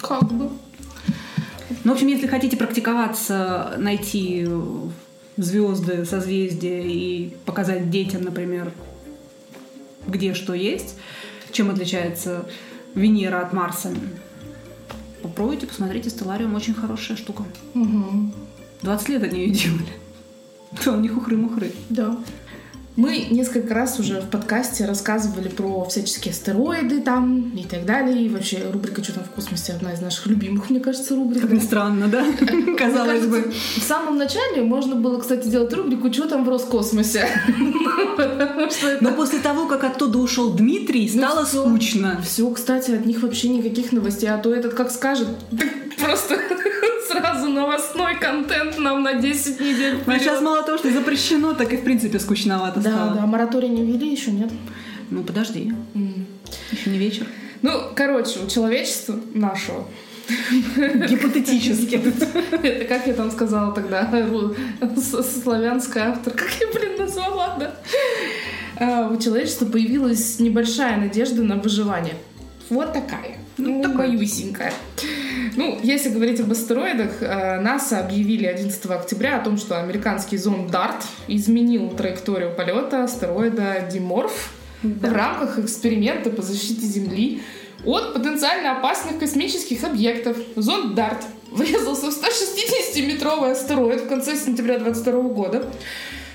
[0.00, 0.50] Как бы.
[1.84, 4.46] Ну, в общем, если хотите практиковаться, найти
[5.36, 8.72] звезды, созвездия и показать детям, например,
[10.06, 10.96] где что есть,
[11.52, 12.46] чем отличается
[12.94, 13.90] Венера от Марса,
[15.22, 17.44] попробуйте, посмотрите, Стеллариум очень хорошая штука.
[17.74, 18.32] Угу.
[18.82, 19.92] 20 лет они ее делали.
[20.84, 21.72] То у них ухры-мухры.
[21.88, 22.18] Да.
[22.98, 28.24] Мы несколько раз уже в подкасте рассказывали про всяческие астероиды там и так далее.
[28.24, 31.42] И вообще рубрика «Что там в космосе» одна из наших любимых, мне кажется, рубрик.
[31.42, 32.26] Как ни странно, да?
[32.76, 33.52] Казалось бы.
[33.76, 37.28] В самом начале можно было, кстати, делать рубрику «Что там в Роскосмосе?»
[39.00, 42.20] Но после того, как оттуда ушел Дмитрий, ну стало скучно.
[42.24, 44.28] Все, кстати, от них вообще никаких новостей.
[44.28, 45.28] А то этот как скажет,
[46.00, 46.36] просто
[47.78, 50.08] новостной контент нам на 10 недель вперед.
[50.08, 53.14] А сейчас мало того, что запрещено, так и в принципе скучновато да, стало.
[53.14, 54.50] Да, да, мораторий не ввели, еще нет.
[55.10, 55.72] Ну, подожди.
[55.94, 56.24] Mm.
[56.72, 57.26] Еще не вечер.
[57.62, 59.86] Ну, короче, у человечества нашего
[60.78, 61.94] Гипотетически.
[62.62, 64.10] Это как я там сказала тогда?
[65.42, 66.34] Славянская автор.
[66.34, 67.74] Как я, блин, назвала, да?
[68.76, 72.14] А, у человечества появилась небольшая надежда на выживание.
[72.68, 73.38] Вот такая.
[73.56, 74.74] Ну, ну боюсенькая.
[75.56, 80.70] Ну, если говорить об астероидах, э, НАСА объявили 11 октября о том, что американский зонд
[80.70, 85.08] DART изменил траекторию полета астероида Диморф да.
[85.08, 87.42] в рамках эксперимента по защите Земли
[87.84, 90.36] от потенциально опасных космических объектов.
[90.56, 95.68] Зонд DART врезался в 160-метровый астероид в конце сентября 2022 года.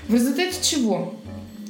[0.08, 1.14] В результате чего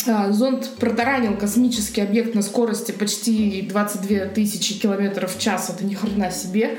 [0.07, 5.71] а, зонд протаранил космический объект на скорости почти 22 тысячи километров в час.
[5.71, 6.79] Это ни хрена себе.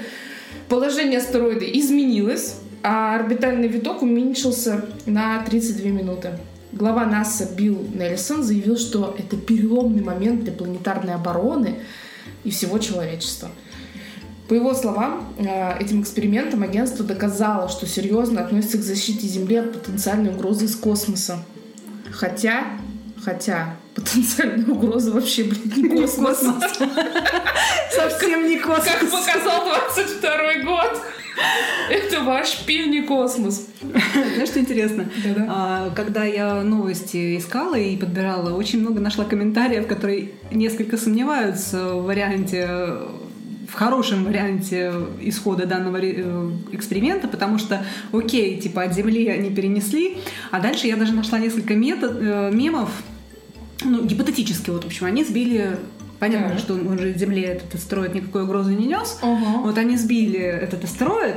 [0.70, 6.40] Положение астероида изменилось, а орбитальный виток уменьшился на 32 минуты.
[6.72, 11.80] Глава НАСА Билл Нельсон заявил, что это переломный момент для планетарной обороны
[12.44, 13.50] и всего человечества.
[14.48, 19.74] По его словам, э, этим экспериментом агентство доказало, что серьезно относится к защите Земли от
[19.74, 21.44] потенциальной угрозы из космоса.
[22.12, 22.66] Хотя,
[23.24, 26.44] хотя, потенциальная угроза вообще, блин, не космос.
[27.96, 29.26] Совсем не Как космос.
[29.26, 31.02] показал 22 год.
[31.90, 33.68] Это ваш пи не космос.
[33.82, 35.10] Знаешь, что интересно?
[35.24, 35.46] Да-да.
[35.50, 42.06] А, Когда я новости искала и подбирала, очень много нашла комментариев, которые несколько сомневаются в
[42.06, 42.70] варианте
[43.68, 50.18] в хорошем варианте исхода данного э, эксперимента, потому что, окей, типа от Земли они перенесли,
[50.52, 52.90] а дальше я даже нашла несколько метод, э, мемов,
[53.84, 55.78] ну, гипотетически, вот, в общем, они сбили,
[56.20, 56.60] понятно, Так.
[56.60, 59.60] что он же Земле этот астероид никакой угрозы не нес, Ага.
[59.64, 61.36] вот они сбили этот астероид,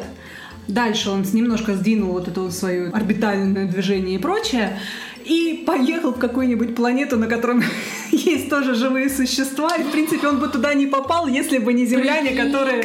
[0.67, 4.79] дальше он немножко сдвинул вот это вот свое орбитальное движение и прочее,
[5.29, 7.63] и поехал в какую-нибудь планету, на котором
[8.13, 11.87] есть тоже живые существа, и, в принципе, он бы туда не попал, если бы не
[11.87, 12.47] земляне, Прикинь.
[12.47, 12.85] которые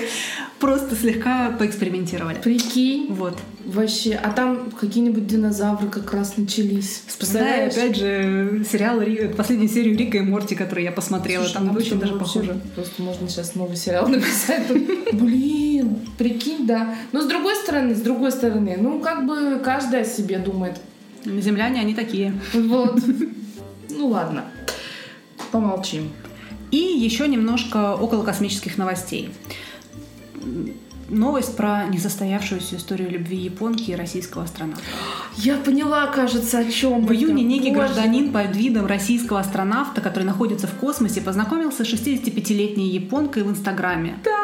[0.60, 2.36] просто слегка поэкспериментировали.
[2.42, 3.08] Прикинь.
[3.10, 3.38] Вот.
[3.66, 7.04] Вообще, а там какие-нибудь динозавры как раз начались.
[7.08, 11.68] Вспоминаю, опять же, сериал, Ри- последнюю серию Рика и Морти, который я посмотрела, Слушай, там
[11.68, 12.60] ну очень даже похоже.
[12.76, 14.68] Просто можно сейчас новый сериал написать.
[15.14, 16.96] Блин, прикинь, да.
[17.12, 20.78] Но с другой стороны, с другой стороны, ну как бы каждый о себе думает.
[21.26, 22.34] Земляне, они такие.
[22.54, 23.00] Вот.
[23.96, 24.46] Ну ладно.
[25.52, 26.10] Помолчим.
[26.72, 29.30] И еще немножко около космических новостей.
[31.10, 34.84] Новость про несостоявшуюся историю любви японки и российского астронавта.
[35.38, 37.06] Я поняла, кажется, о чем.
[37.06, 42.90] В июне некий гражданин под видом российского астронавта, который находится в космосе, познакомился с 65-летней
[42.90, 44.18] японкой в Инстаграме.
[44.24, 44.43] Да,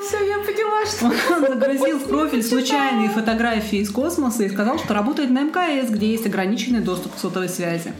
[0.00, 1.06] все, я поняла, что.
[1.34, 6.10] Он загрузил в профиль случайные фотографии из космоса и сказал, что работает на МКС, где
[6.10, 7.92] есть ограниченный доступ к сотовой связи.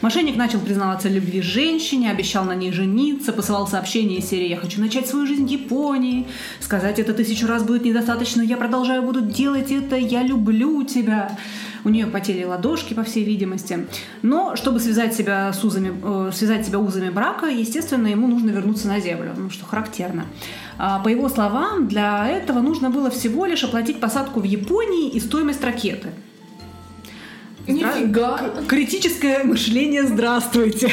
[0.00, 4.56] Мошенник начал признаваться в любви женщине, обещал на ней жениться, посылал сообщения из серии «Я
[4.56, 6.26] хочу начать свою жизнь в Японии»,
[6.60, 11.36] сказать это тысячу раз будет недостаточно, я продолжаю буду делать это, я люблю тебя.
[11.84, 13.86] У нее потели ладошки, по всей видимости.
[14.22, 18.88] Но чтобы связать себя, с узами, э, связать себя узами брака, естественно, ему нужно вернуться
[18.88, 20.26] на Землю, ну, что характерно.
[20.78, 25.20] А, По его словам, для этого нужно было всего лишь оплатить посадку в Японии и
[25.20, 26.08] стоимость ракеты.
[27.66, 28.40] Нифига.
[28.66, 30.92] Критическое мышление «Здравствуйте».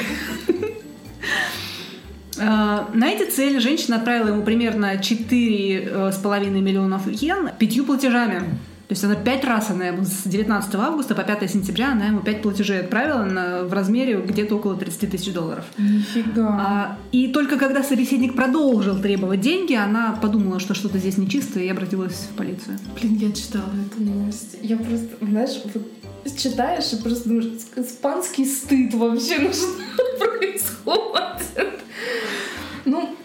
[2.38, 8.60] А, На эти цели женщина отправила ему примерно 4,5 миллионов йен пятью платежами.
[8.88, 12.20] То есть она пять раз, она ему с 19 августа по 5 сентября, она ему
[12.20, 15.66] пять платежей отправила на- в размере где-то около 30 тысяч долларов.
[15.80, 16.48] Нифига.
[16.48, 21.68] А, и только когда собеседник продолжил требовать деньги, она подумала, что что-то здесь нечисто, и
[21.68, 22.78] обратилась в полицию.
[23.02, 24.58] Блин, я читала эту новость.
[24.62, 29.68] Я просто, знаешь, вот читаешь и просто думаешь, испанский стыд вообще, ну что
[30.20, 31.72] происходит?
[32.86, 33.16] Ну,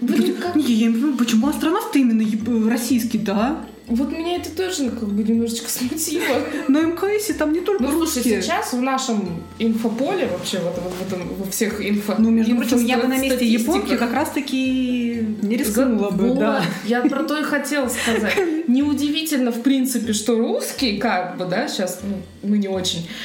[0.00, 0.54] блин, как...
[0.54, 3.64] Не, я не понимаю, почему астронавт именно российский, да?
[3.88, 6.42] Вот меня это тоже как бы немножечко смутило.
[6.68, 8.42] На МКСе там не только Ну, слушай, русские.
[8.42, 12.14] сейчас в нашем инфополе вообще, вот, вот в этом, во всех инфо...
[12.18, 16.62] Ну, между прочим, я бы на месте японки как раз-таки не рискнула бы, Вот, да.
[16.84, 18.36] Я про то и хотела сказать.
[18.68, 23.08] Неудивительно, в принципе, что русские, как бы, да, сейчас ну, мы не очень.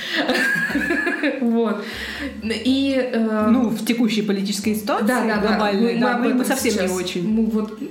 [1.40, 1.84] Вот.
[2.44, 2.96] И...
[2.96, 7.28] э, Ну, в текущей политической ситуации да, да, глобальной, да, мы, совсем не очень.
[7.28, 7.88] Мы вот ну,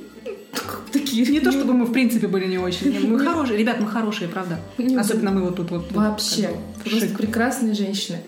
[0.92, 1.26] такие...
[1.26, 3.08] Не то, чтобы мы в принципе были не очень.
[3.08, 4.60] Мы хорошие, ребят, мы хорошие, правда.
[4.98, 5.92] Особенно мы вот тут вот.
[5.92, 6.50] Вообще,
[6.84, 8.18] просто прекрасные женщины.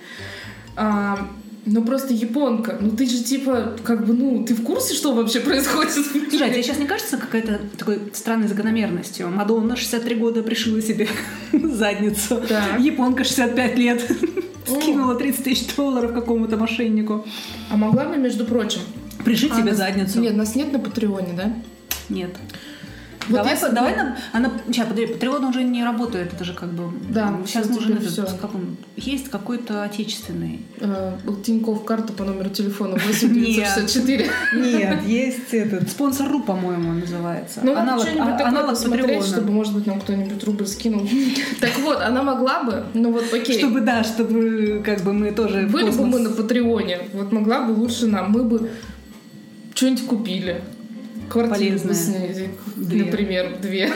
[0.77, 1.29] А,
[1.67, 2.77] ну просто японка.
[2.81, 5.93] Ну ты же типа, как бы, ну, ты в курсе, что вообще происходит?
[5.93, 9.31] Слушай, а тебе сейчас не кажется какая-то такой странной закономерностью?
[9.31, 11.09] Мадонна 63 года пришила себе
[11.53, 12.43] задницу.
[12.49, 12.81] Так.
[12.81, 14.11] Японка 65 лет.
[14.67, 17.25] Скинула 30 тысяч долларов какому-то мошеннику.
[17.71, 18.81] А могла бы, между прочим...
[19.25, 20.21] Пришить а, себе нас- задницу.
[20.21, 21.55] Нет, нас нет на Патреоне, да?
[22.09, 22.31] Нет.
[23.29, 24.17] Вот давай, если давай нам.
[24.33, 24.53] Она.
[24.67, 26.93] Сейчас, подожди, Патреон уже не работает, это же как бы.
[27.09, 30.61] Да, сейчас нужен этот, как он, есть какой-то отечественный.
[30.81, 34.31] Э, Тинькофф карта по номеру телефона 8964.
[34.57, 35.89] Нет, есть этот.
[35.91, 37.61] Спонсор.ру, по-моему, называется.
[37.63, 41.09] Ну, аналог, что-нибудь а- такое посмотреть, чтобы, может быть, нам кто-нибудь рубль скинул.
[41.61, 43.59] Так вот, она могла бы, ну вот окей.
[43.59, 47.73] Чтобы, да, чтобы как бы мы тоже Были бы мы на Патреоне, вот могла бы
[47.73, 48.71] лучше нам, мы бы
[49.75, 50.63] что-нибудь купили.
[51.29, 51.95] Квартиру Полезное.
[51.95, 53.05] сняли, Две.
[53.05, 53.93] например, две.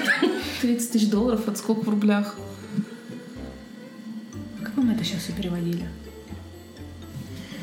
[0.62, 2.36] 30 тысяч долларов, от сколько в рублях?
[4.62, 5.86] Как бы мы это сейчас все переводили?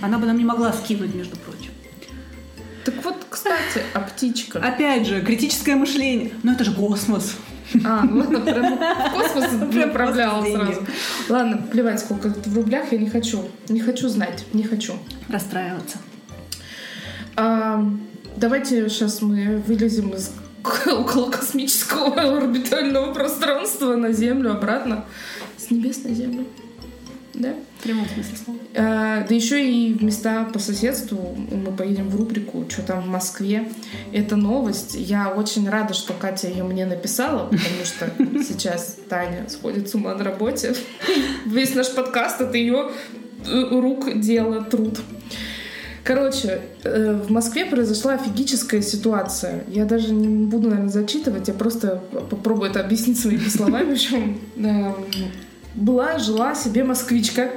[0.01, 1.71] Она бы нам не могла скинуть, между прочим.
[2.83, 4.59] Так вот, кстати, а птичка?
[4.59, 6.31] Опять же, критическое мышление.
[6.43, 7.35] Но это же космос.
[7.83, 10.85] А, ну ладно, прям в космос направляла сразу.
[11.29, 13.43] Ладно, плевать, сколько это в рублях, я не хочу.
[13.69, 14.93] Не хочу знать, не хочу.
[15.29, 15.97] Расстраиваться.
[17.35, 17.83] А,
[18.37, 20.31] давайте сейчас мы вылезем из
[20.87, 25.05] около космического орбитального пространства на Землю, обратно.
[25.57, 26.45] С небес на Землю.
[27.33, 27.53] Да?
[27.83, 28.59] Прямом смысле слова.
[28.75, 33.07] А, да еще и в места по соседству мы поедем в рубрику «Что там в
[33.07, 33.69] Москве?».
[34.13, 34.95] Это новость.
[34.95, 38.09] Я очень рада, что Катя ее мне написала, потому что
[38.43, 40.75] сейчас Таня сходит с ума на работе.
[41.45, 42.91] Весь наш подкаст— это ее
[43.45, 44.99] рук, дело, труд.
[46.05, 49.63] Короче, э, в Москве произошла офигическая ситуация.
[49.67, 53.89] Я даже не буду, наверное, зачитывать, я просто попробую это объяснить своими словами.
[53.89, 54.93] В общем, эм,
[55.73, 57.49] была, жила себе москвичка.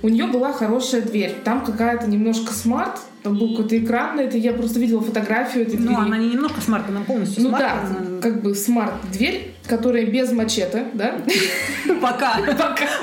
[0.00, 1.34] У нее была хорошая дверь.
[1.44, 4.36] Там какая-то немножко smart, там был какой-то экран на это.
[4.38, 5.90] Я просто видела фотографию этой двери.
[5.92, 7.64] Ну, она не немножко смарт, она полностью Ну smart.
[7.64, 11.14] да, она- как бы smart-дверь, которая без мачете, да?
[12.00, 12.38] Пока.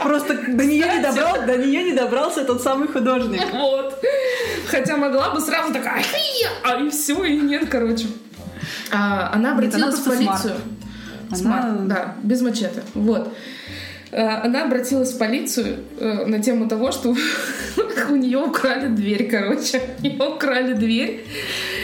[0.04, 3.42] Просто до нее не добрал, до нее не добрался тот самый художник.
[3.54, 4.04] Вот.
[4.68, 6.04] Хотя могла бы сразу такая,
[6.64, 8.08] а и все, и нет, короче.
[8.92, 10.56] А, она Нет, она обратилась в полицию.
[11.30, 12.84] Она- Смарт, да, без мачете.
[12.94, 13.34] Вот.
[14.12, 17.16] А, Она обратилась в полицию э, на тему того, что
[18.10, 19.82] у нее украли дверь, короче.
[20.00, 21.26] У нее украли дверь.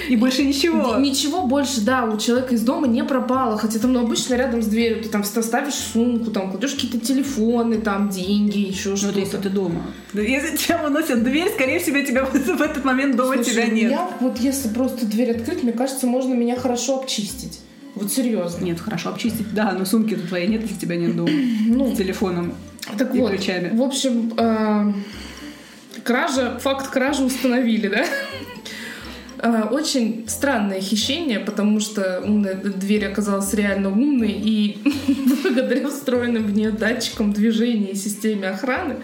[0.09, 0.95] И больше ничего.
[0.97, 3.57] Ничего больше, да, у человека из дома не пропало.
[3.57, 7.77] Хотя там, ну, обычно рядом с дверью ты там ставишь сумку, там кладешь какие-то телефоны,
[7.79, 9.11] там деньги, еще Ну, что-то.
[9.11, 9.81] это если ты дома.
[10.13, 13.89] Да Если тебя выносят дверь, скорее всего, тебя в этот момент дома Слушай, тебя нет.
[13.91, 17.59] меня вот если просто дверь открыть, мне кажется, можно меня хорошо обчистить.
[17.95, 18.63] Вот серьезно.
[18.63, 19.53] Нет, хорошо, обчистить.
[19.53, 21.29] Да, но сумки-то твоей нет, если тебя нет дома.
[21.67, 22.53] Ну, С телефоном.
[22.97, 23.31] так и вот.
[23.31, 23.75] ключами.
[23.75, 24.93] В общем, э,
[26.03, 28.05] кража, факт кражи установили, да?
[29.39, 34.78] Э, Очень странное хищение, потому что умная дверь оказалась реально умной, и
[35.43, 38.98] благодаря встроенным в нее датчикам движения и системе охраны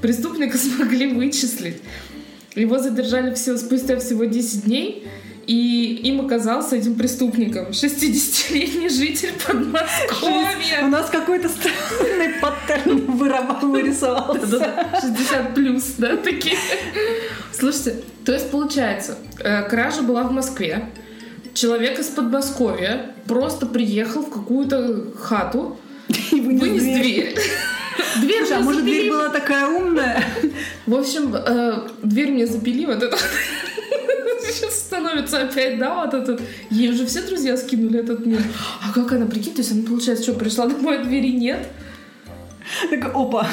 [0.00, 1.76] преступника смогли вычислить.
[2.54, 5.06] Его задержали все, спустя всего 10 дней,
[5.46, 10.86] и им оказался этим преступником 60-летний житель У Подмосковья.
[10.88, 14.86] нас какой-то странный паттерн вырисовался.
[15.00, 16.56] 60 плюс, да, такие.
[17.52, 20.90] Слушайте, то есть получается, э, кража была в Москве,
[21.54, 25.78] человек из Подмосковья просто приехал в какую-то хату,
[26.32, 27.34] И вынес дверь.
[28.16, 28.38] дверь.
[28.46, 30.22] Слушай, а может дверь была такая умная?
[30.86, 33.16] В общем, э, дверь мне запили вот это.
[35.06, 36.42] Становится опять, да, вот этот.
[36.70, 38.42] Ей уже все друзья скинули этот мир.
[38.82, 41.68] А как она, прикинь, то есть она, получается, что, пришла домой, а двери нет?
[42.90, 43.46] Так, опа.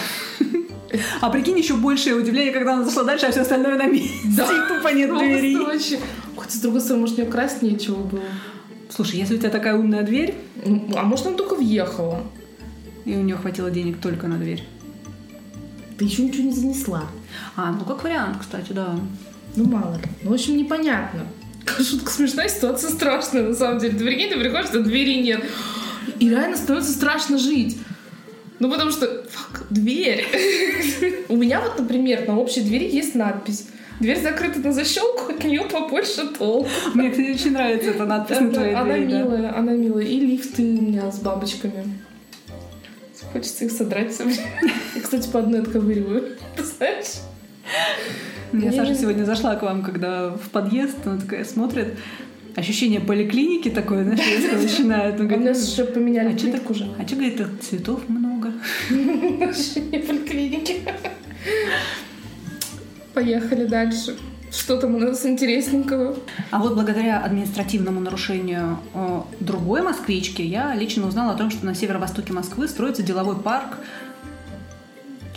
[1.22, 4.12] А прикинь, еще большее удивление, когда она зашла дальше, а все остальное на месте.
[4.36, 4.46] Да.
[4.46, 5.56] И тупо нет Просто двери.
[5.56, 6.00] вообще.
[6.36, 8.22] Хотя, с другой стороны, может, у нее красть нечего было.
[8.90, 10.36] Слушай, если у тебя такая умная дверь,
[10.66, 12.24] Ну, А может, она только въехала?
[13.06, 14.64] и у нее хватило денег только на дверь.
[15.98, 17.04] Ты еще ничего не занесла.
[17.56, 18.96] А, ну как вариант, кстати, да.
[19.56, 20.04] Ну, мало ли.
[20.24, 21.28] Ну, в общем, непонятно.
[21.66, 23.98] Шутка смешная, ситуация страшная, на самом деле.
[23.98, 25.44] Ты прикинь, ты приходишь, а двери нет.
[26.20, 27.78] И реально становится страшно жить.
[28.60, 30.26] Ну, потому что, фак, дверь.
[31.30, 33.68] У меня вот, например, на общей двери есть надпись.
[34.00, 36.68] Дверь закрыта на защелку, от нее побольше толку.
[36.94, 39.06] Мне, кстати, очень нравится эта надпись на твоей Она двери.
[39.12, 39.20] да.
[39.20, 40.06] милая, она милая.
[40.06, 42.00] И лифты у меня с бабочками.
[43.32, 44.48] Хочется их содрать все время.
[44.96, 46.38] Я, кстати, по одной отковыриваю.
[46.56, 47.06] Ты знаешь?
[48.54, 51.98] Я Не- Саша сегодня зашла к вам, когда в подъезд, она такая смотрит,
[52.56, 55.20] ощущение поликлиники такое, знаешь, резко начинает.
[55.20, 56.88] Он у нас еще поменяли а что плитку уже.
[57.00, 58.54] а чё, говорит, цветов много?
[58.92, 60.82] Не поликлиники.
[63.14, 64.16] Поехали дальше.
[64.52, 66.16] Что там у нас интересненького?
[66.52, 71.74] А вот благодаря административному нарушению э, другой москвички я лично узнала о том, что на
[71.74, 73.78] северо-востоке Москвы строится деловой парк.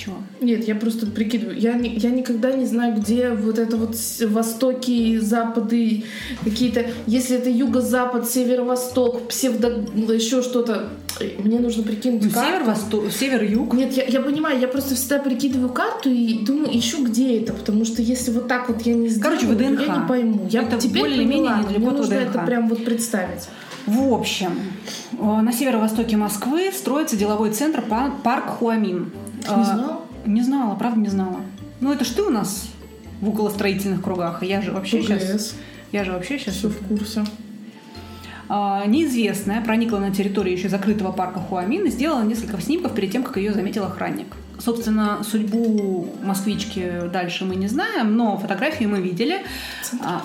[0.06, 0.16] Чего?
[0.40, 1.58] Нет, я просто прикидываю.
[1.58, 6.04] Я, я никогда не знаю, где вот это вот востоки, запады,
[6.44, 6.86] какие-то...
[7.06, 9.84] Если это юго-запад, северо-восток, псевдо...
[10.12, 10.88] еще что-то.
[11.38, 12.50] Мне нужно прикинуть Ну, карту.
[12.50, 13.74] север-восток, север-юг.
[13.74, 17.84] Нет, я, я понимаю, я просто всегда прикидываю карту и думаю, ищу, где это, потому
[17.84, 19.86] что если вот так вот я не сделаю, Короче, ВДНХ.
[19.86, 20.46] я не пойму.
[20.50, 22.30] Я Это теперь более-менее недалеко мне нужно ВДНХ.
[22.34, 23.48] это прям вот представить.
[23.86, 24.50] В общем,
[25.12, 29.10] э, на северо-востоке Москвы строится деловой центр па- парк Хуамин.
[29.48, 30.00] Не Э, знала?
[30.24, 31.40] Не знала, правда не знала.
[31.80, 32.68] Ну это ж ты у нас
[33.20, 35.22] в околостроительных кругах, а я же вообще сейчас...
[35.22, 35.54] ПГС.
[35.92, 36.54] Я же вообще сейчас...
[36.56, 37.24] Все в курсе.
[38.48, 43.22] А, неизвестная проникла на территорию еще закрытого парка Хуамин и сделала несколько снимков перед тем,
[43.22, 44.26] как ее заметил охранник.
[44.58, 49.38] Собственно, судьбу москвички дальше мы не знаем, но фотографии мы видели.
[49.82, 50.22] Центр А.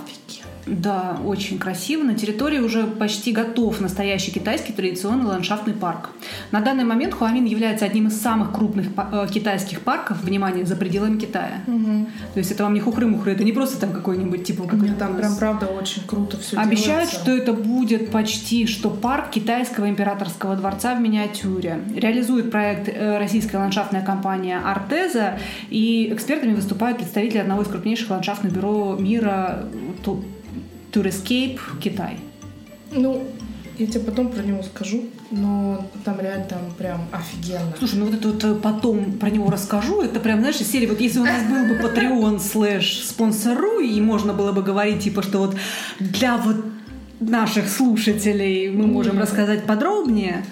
[0.65, 2.03] Да, очень красиво.
[2.03, 6.09] На территории уже почти готов настоящий китайский традиционный ландшафтный парк.
[6.51, 11.17] На данный момент Хуамин является одним из самых крупных э, китайских парков, внимание, за пределами
[11.17, 11.61] Китая.
[11.67, 12.07] Угу.
[12.33, 14.63] То есть это вам не хухры-мухры, это не просто там какой-нибудь типа...
[14.63, 17.15] Как Нет, там прям правда очень круто все Обещают, делается.
[17.15, 21.79] что это будет почти что парк китайского императорского дворца в миниатюре.
[21.95, 25.39] Реализует проект э, российская ландшафтная компания «Артеза»,
[25.69, 29.65] и экспертами выступают представители одного из крупнейших ландшафтных бюро мира
[30.03, 30.23] Ту-
[30.91, 32.19] Tourescape Китай.
[32.91, 33.23] Ну,
[33.77, 37.73] я тебе потом про него скажу, но там реально там прям офигенно.
[37.79, 40.01] Слушай, ну вот это вот э, потом про него расскажу.
[40.01, 43.99] Это прям, знаешь, из серии, вот если у нас был бы Patreon слэш спонсору, и
[44.01, 45.55] можно было бы говорить, типа, что вот
[45.99, 46.57] для вот
[47.19, 50.45] наших слушателей мы можем рассказать подробнее.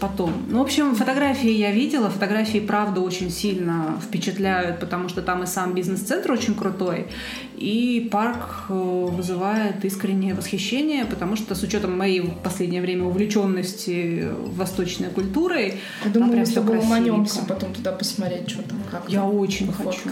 [0.00, 0.32] Потом?
[0.48, 2.10] Ну, в общем, фотографии я видела.
[2.10, 7.08] Фотографии, правда, очень сильно впечатляют, потому что там и сам бизнес-центр очень крутой,
[7.56, 14.28] и парк э, вызывает искреннее восхищение, потому что с учетом моей в последнее время увлеченности
[14.56, 15.74] восточной культурой,
[16.04, 17.44] Я думаю, прям мы с всё тобой красивенько.
[17.46, 20.10] потом туда посмотреть, что там, как Я там, очень хочу.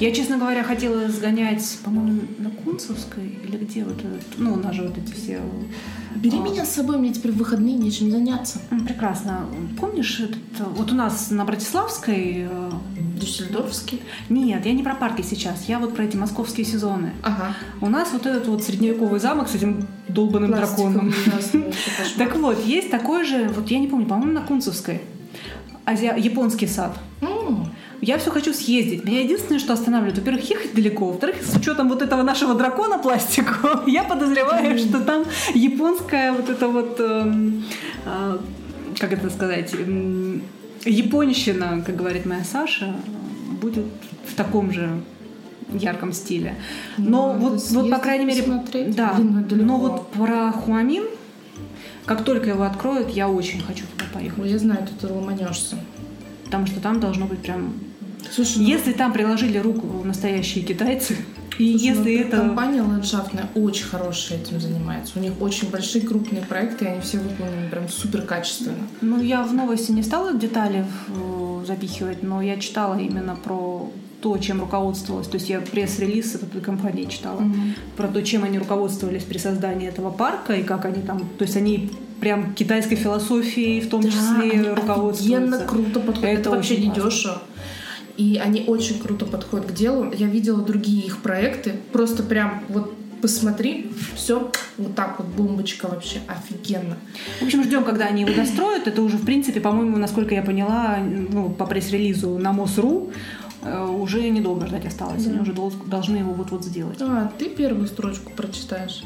[0.00, 3.96] Я, честно говоря, хотела сгонять, по-моему, на Кунцевской или где вот
[4.36, 5.40] ну, у нас же вот эти все...
[6.14, 8.60] Бери меня с собой, мне теперь в выходные нечем заняться.
[8.86, 9.46] Прекрасно.
[9.80, 12.48] Помнишь, этот, э, вот у нас на Братиславской...
[12.48, 12.70] э,
[13.20, 14.02] Дюссельдорфский.
[14.28, 17.12] Нет, я не про парки сейчас, я вот про эти московские сезоны.
[17.22, 17.54] Ага.
[17.80, 21.12] У нас вот этот вот средневековый замок с этим долбанным драконом.
[21.24, 21.74] Пластиковый.
[22.18, 25.02] Так вот, есть такой же, вот я не помню, по-моему, на Кунцевской.
[25.86, 26.14] Азия...
[26.16, 26.96] Японский сад.
[28.04, 29.04] Я все хочу съездить.
[29.04, 33.84] Меня единственное, что останавливает, во-первых, ехать далеко, во-вторых, с учетом вот этого нашего дракона пластикового,
[33.86, 35.24] я подозреваю, что там
[35.54, 37.64] японская вот эта вот, эм,
[38.04, 38.38] а,
[38.98, 40.42] как это сказать, эм,
[40.84, 42.94] японщина, как говорит моя Саша,
[43.62, 43.86] будет
[44.26, 45.00] в таком же
[45.72, 46.56] ярком стиле.
[46.98, 48.44] Но Ну, вот, по крайней мере,
[48.88, 51.04] да, Блин, ну но вот про Хуамин,
[52.04, 54.38] как только его откроют, я очень хочу туда поехать.
[54.38, 55.78] Ой, я знаю, ты ломанешься.
[56.44, 57.72] Потому что там должно быть прям
[58.30, 61.16] Слушай, ну, если там приложили руку настоящие китайцы,
[61.58, 62.36] и слушай, ну, если это...
[62.38, 65.18] Компания ландшафтная очень хорошая этим занимается.
[65.18, 68.86] У них очень большие крупные проекты, и они все выполнены прям супер качественно.
[69.00, 73.90] Ну, я в новости не стала детали э, запихивать, но я читала именно про
[74.24, 75.28] то, чем руководствовалась.
[75.28, 77.42] То есть я пресс-релиз этой компании читала.
[77.94, 81.28] Про то, чем они руководствовались при создании этого парка, и как они там...
[81.38, 85.66] То есть они прям китайской философией в том числе они офигенно руководствуются.
[85.66, 86.24] круто подходят.
[86.24, 87.42] Это, Это вообще не дешево.
[88.16, 90.12] И они очень круто подходят к делу.
[90.16, 91.74] Я видела другие их проекты.
[91.92, 96.96] Просто прям вот посмотри, все вот так вот, бомбочка вообще офигенно.
[97.40, 98.86] В общем, ждем, когда они его достроят.
[98.86, 103.10] Это уже, в принципе, по-моему, насколько я поняла, ну, по пресс-релизу на МОСРУ
[103.62, 105.24] э, уже недолго ждать осталось.
[105.26, 105.42] Они Да.
[105.42, 106.98] уже дол- должны его вот-вот сделать.
[107.00, 109.02] А, ты первую строчку прочитаешь.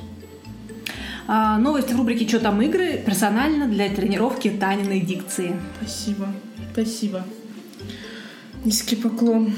[1.28, 5.54] А, новости в рубрике «Что там игры?» персонально для тренировки Таниной дикции.
[5.80, 6.26] Спасибо,
[6.72, 7.24] спасибо.
[8.64, 9.52] Низкий поклон.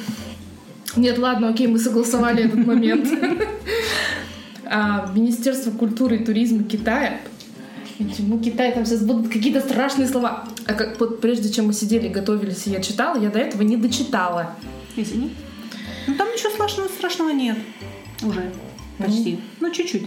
[0.96, 3.09] Нет, ладно, окей, мы согласовали этот момент.
[4.72, 7.18] А, Министерство культуры и туризма Китая
[8.09, 10.44] Почему Китай там сейчас будут какие-то страшные слова?
[10.66, 13.76] А как вот прежде чем мы сидели, готовились, и я читала, я до этого не
[13.76, 14.57] дочитала.
[14.96, 15.30] Извини.
[16.07, 17.59] Ну, там ничего страшного, страшного нет.
[18.22, 18.53] Уже.
[18.98, 19.38] Почти.
[19.61, 20.07] Ну, чуть-чуть.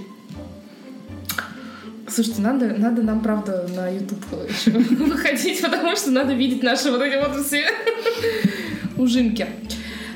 [2.07, 7.01] Слушайте, надо, надо нам, правда, на YouTube еще выходить, потому что надо видеть наши вот
[7.01, 7.67] эти вот все
[8.97, 9.47] ужимки.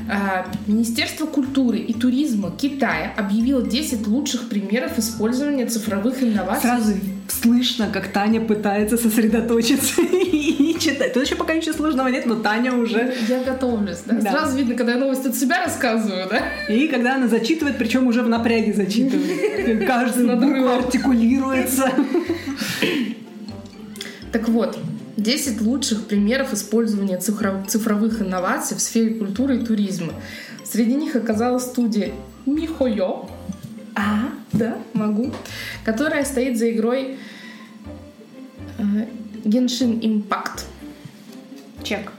[0.09, 6.61] А, Министерство культуры и туризма Китая объявило 10 лучших примеров использования цифровых инноваций.
[6.69, 6.93] Сразу
[7.27, 11.13] слышно, как Таня пытается сосредоточиться и читать.
[11.13, 13.13] Тут еще пока ничего сложного нет, но Таня уже...
[13.27, 14.15] Я готовлюсь, да?
[14.15, 14.31] Да.
[14.31, 16.41] Сразу видно, когда я новость от себя рассказываю, да?
[16.73, 19.79] И когда она зачитывает, причем уже в напряге зачитывает.
[19.87, 20.85] Букву надрывом.
[20.85, 21.91] артикулируется.
[24.31, 24.77] Так вот,
[25.17, 30.13] 10 лучших примеров использования цифро- цифровых инноваций в сфере культуры и туризма.
[30.63, 32.13] Среди них оказалась студия
[32.45, 33.27] Михойо.
[33.95, 35.33] А, да, могу.
[35.83, 37.17] Которая стоит за игрой
[38.77, 38.83] э,
[39.43, 40.61] Genshin Impact.
[41.83, 42.11] Чек.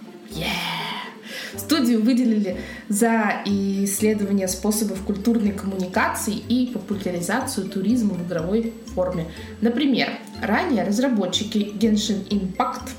[1.58, 9.26] Студию выделили за исследование способов культурной коммуникации и популяризацию туризма в игровой форме.
[9.60, 10.08] Например,
[10.40, 12.90] ранее разработчики Genshin Impact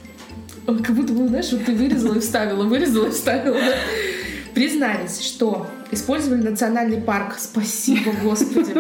[0.84, 3.76] как будто бы, знаешь, вот ты вырезала и вставила, вырезала и вставила, да?
[4.53, 7.38] признались, что использовали национальный парк.
[7.39, 8.74] Спасибо, Господи.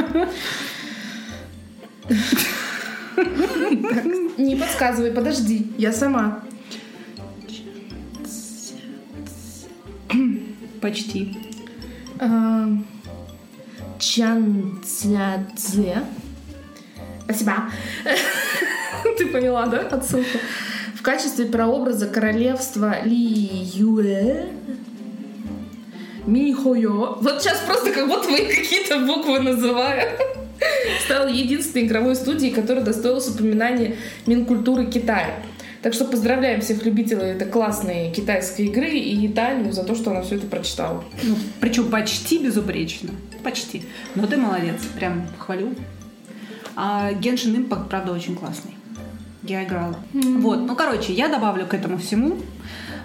[4.37, 6.43] Не подсказывай, подожди, я сама.
[10.81, 11.37] Почти.
[12.19, 12.67] А,
[13.99, 16.03] Чан Цзядзе.
[17.23, 17.53] Спасибо.
[19.17, 20.39] Ты поняла, да, отсылку?
[20.95, 24.49] В качестве прообраза королевства Ли Юэ
[26.25, 27.15] Михойо.
[27.21, 30.09] Вот сейчас просто как будто вы какие-то буквы называю.
[31.05, 35.35] Стал единственной игровой студией, которая достоилась упоминания Минкультуры Китая.
[35.81, 40.21] Так что поздравляем всех любителей этой классной китайской игры и Таню за то, что она
[40.21, 41.03] все это прочитала.
[41.23, 43.11] Ну, причем почти безупречно.
[43.43, 43.83] Почти.
[44.15, 44.81] Но ты молодец.
[44.95, 45.73] Прям хвалю.
[46.75, 48.75] А Genshin Impact, правда, очень классный.
[49.43, 49.95] Я играла.
[50.13, 50.41] Mm-hmm.
[50.41, 50.59] Вот.
[50.59, 52.37] Ну, короче, я добавлю к этому всему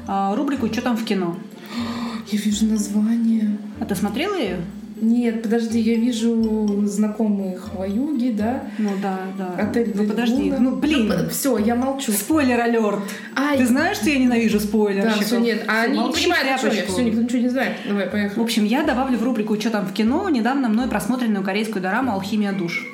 [0.09, 1.37] а, рубрику «Что там в кино?».
[2.31, 3.59] Я вижу название.
[3.81, 4.61] А ты смотрела ее?
[5.05, 8.65] Нет, подожди, я вижу знакомые хвоюги, да?
[8.79, 9.63] Ну да, да.
[9.63, 10.59] Отель Ну подожди, Луна.
[10.61, 11.09] ну блин.
[11.09, 12.13] Ну, все, я молчу.
[12.13, 13.01] Спойлер алерт.
[13.37, 13.59] Ай.
[13.59, 15.19] Ты знаешь, что я ненавижу спойлерщиков?
[15.19, 15.65] Да, все, нет.
[15.69, 16.85] А они не понимают, о чем я.
[16.87, 17.77] Все, никто ничего не знает.
[17.87, 18.43] Давай, В поехали.
[18.43, 22.53] общем, я добавлю в рубрику «Что там в кино» недавно мной просмотренную корейскую дораму «Алхимия
[22.53, 22.87] душ».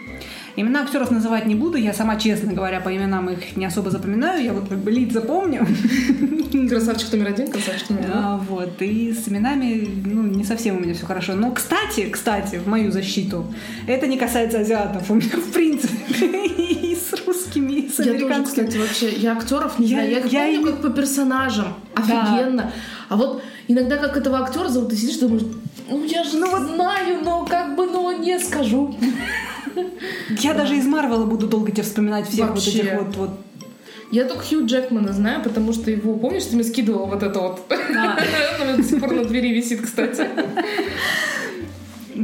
[0.60, 4.44] Имена актеров называть не буду, я сама, честно говоря, по именам их не особо запоминаю,
[4.44, 5.66] я вот как бы лица помню.
[6.68, 8.14] Красавчик номер один, красавчик номер два.
[8.14, 11.34] А, Вот, и с именами, ну, не совсем у меня все хорошо.
[11.34, 13.46] Но, кстати, кстати, в мою защиту,
[13.86, 15.10] это не касается азиатов.
[15.10, 16.26] У меня, в принципе,
[16.58, 18.66] и с русскими, и с Я тоже, американскими.
[18.66, 20.10] кстати, вообще, я актеров не знаю.
[20.30, 21.74] Я их помню как по персонажам.
[21.94, 22.70] Офигенно.
[23.08, 25.42] А вот иногда как этого актера зовут, ты сидишь, думаешь,
[25.88, 28.94] ну я же знаю, но как бы, ну не скажу.
[30.42, 32.70] Я даже из Марвела буду долго тебе вспоминать всех вот Вообще.
[32.80, 33.30] этих вот, вот
[34.10, 37.60] Я только Хью Джекмана знаю, потому что его, помнишь, ты мне скидывала вот это вот?
[37.70, 38.18] А.
[38.62, 40.26] Оно до сих пор на двери висит, кстати.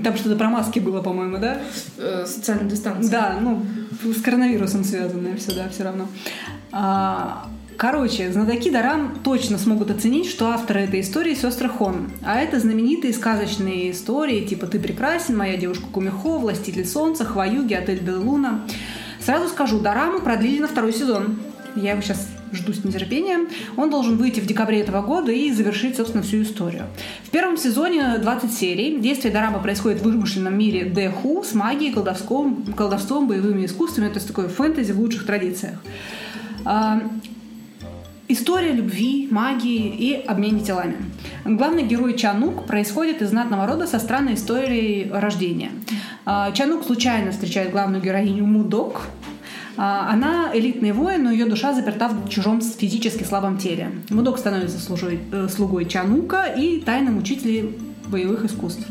[0.02, 1.60] Там что-то про маски было, по-моему, да?
[1.96, 3.10] Э, Социальная дистанция.
[3.10, 3.62] Да, ну,
[4.04, 6.08] с коронавирусом связанное все, да, все равно.
[6.72, 7.46] А,
[7.76, 12.10] Короче, знатоки Дарам точно смогут оценить, что авторы этой истории сестры Хон.
[12.24, 18.02] А это знаменитые сказочные истории, типа «Ты прекрасен», «Моя девушка Кумихо», «Властитель солнца», «Хваюги», «Отель
[18.02, 18.62] Де Луна».
[19.20, 21.38] Сразу скажу, Дораму продлили на второй сезон.
[21.74, 23.48] Я его сейчас жду с нетерпением.
[23.76, 26.86] Он должен выйти в декабре этого года и завершить, собственно, всю историю.
[27.24, 28.98] В первом сезоне 20 серий.
[28.98, 34.08] Действие Дорамы происходит в вымышленном мире Дэху с магией, колдовством, колдовством, боевыми искусствами.
[34.08, 35.78] То есть такое фэнтези в лучших традициях.
[38.28, 40.96] История любви, магии и обмене телами.
[41.44, 45.70] Главный герой Чанук происходит из знатного рода со странной историей рождения.
[46.24, 49.02] А, Чанук случайно встречает главную героиню Мудок.
[49.76, 53.92] А, Она элитный воин, но ее душа заперта в чужом физически слабом теле.
[54.10, 57.74] Мудок становится служой- э, слугой Чанука и тайным учителем
[58.08, 58.84] боевых искусств.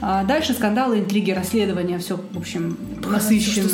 [0.00, 3.68] А, Дальше скандалы, интриги, расследования, все, в общем, насыщенно.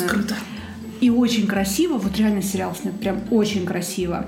[0.99, 4.27] И очень красиво, вот реально сериал снят прям очень красиво.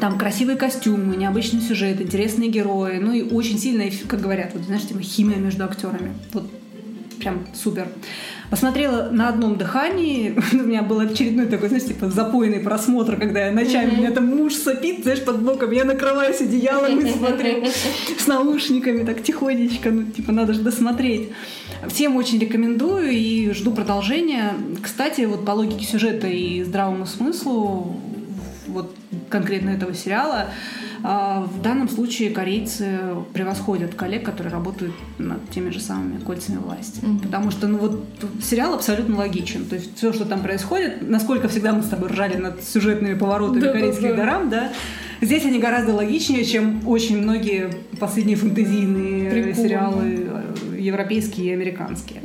[0.00, 4.86] Там красивые костюмы, необычный сюжет, интересные герои, ну и очень сильная, как говорят, вот знаешь,
[4.86, 6.14] типа химия между актерами.
[6.32, 6.50] Вот
[7.20, 7.88] прям супер.
[8.50, 10.34] Посмотрела на одном дыхании.
[10.52, 14.26] У меня был очередной такой, знаешь, типа запойный просмотр, когда я ночами, у меня там
[14.26, 17.64] муж сопит, знаешь, под боком, я накрываюсь одеялом и смотрю
[18.18, 21.30] с наушниками, так тихонечко, ну, типа, надо же досмотреть.
[21.88, 24.54] Всем очень рекомендую и жду продолжения.
[24.82, 28.00] Кстати, вот по логике сюжета и здравому смыслу
[28.70, 28.94] вот
[29.28, 30.46] конкретно этого сериала,
[31.02, 33.00] а, в данном случае корейцы
[33.32, 37.00] превосходят коллег, которые работают над теми же самыми кольцами власти.
[37.22, 38.04] Потому что ну, вот
[38.42, 39.64] сериал абсолютно логичен.
[39.64, 43.60] То есть все, что там происходит, насколько всегда мы с тобой ржали над сюжетными поворотами
[43.60, 43.78] Да-да-да.
[43.78, 44.72] корейских дорам, да,
[45.20, 49.54] здесь они гораздо логичнее, чем очень многие последние фэнтезийные Прикольно.
[49.54, 52.20] сериалы э, европейские и американские.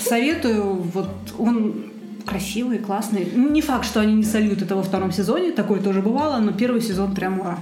[0.00, 1.89] Советую, вот он
[2.26, 3.28] красивый, классный.
[3.34, 6.52] Ну, Не факт, что они не сольют это во втором сезоне, такое тоже бывало, но
[6.52, 7.58] первый сезон прям ура.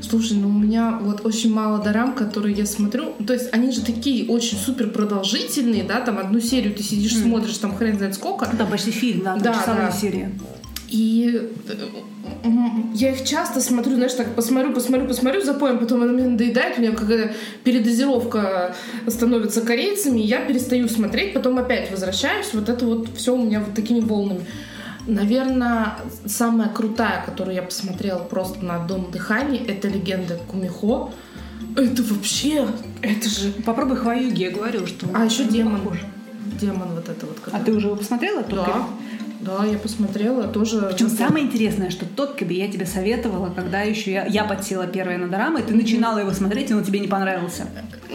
[0.00, 3.12] Слушай, ну у меня вот очень мало дорам, которые я смотрю.
[3.26, 7.56] То есть они же такие очень супер продолжительные, да, там одну серию ты сидишь, смотришь,
[7.58, 8.48] там хрен знает сколько.
[8.52, 9.92] Да, почти фильм, да, Да, да.
[9.92, 10.32] серия.
[10.92, 12.48] И э,
[12.92, 16.82] я их часто смотрю, знаешь, так посмотрю, посмотрю, посмотрю, запоем, потом она мне надоедает, у
[16.82, 17.34] меня какая
[17.64, 18.74] передозировка
[19.08, 23.60] становится корейцами, и я перестаю смотреть, потом опять возвращаюсь, вот это вот все у меня
[23.60, 24.44] вот такими волнами.
[25.06, 25.94] Наверное,
[26.26, 31.10] самая крутая, которую я посмотрела просто на одном дыхании, это легенда Кумихо.
[31.74, 32.68] Это вообще,
[33.00, 33.50] это же...
[33.64, 35.06] Попробуй Хваюги, я говорю, что...
[35.14, 35.80] А еще демон.
[35.80, 36.04] похоже.
[36.60, 37.38] Демон вот это вот.
[37.38, 38.42] А который- ты уже его посмотрела?
[38.42, 38.86] Тот Да,
[39.42, 40.88] да, я посмотрела, тоже...
[40.92, 45.18] Причем самое интересное, что тот Кэби я тебе советовала, когда еще я, я подсела первая
[45.18, 47.66] на дорамы, и ты начинала его смотреть, и он тебе не понравился.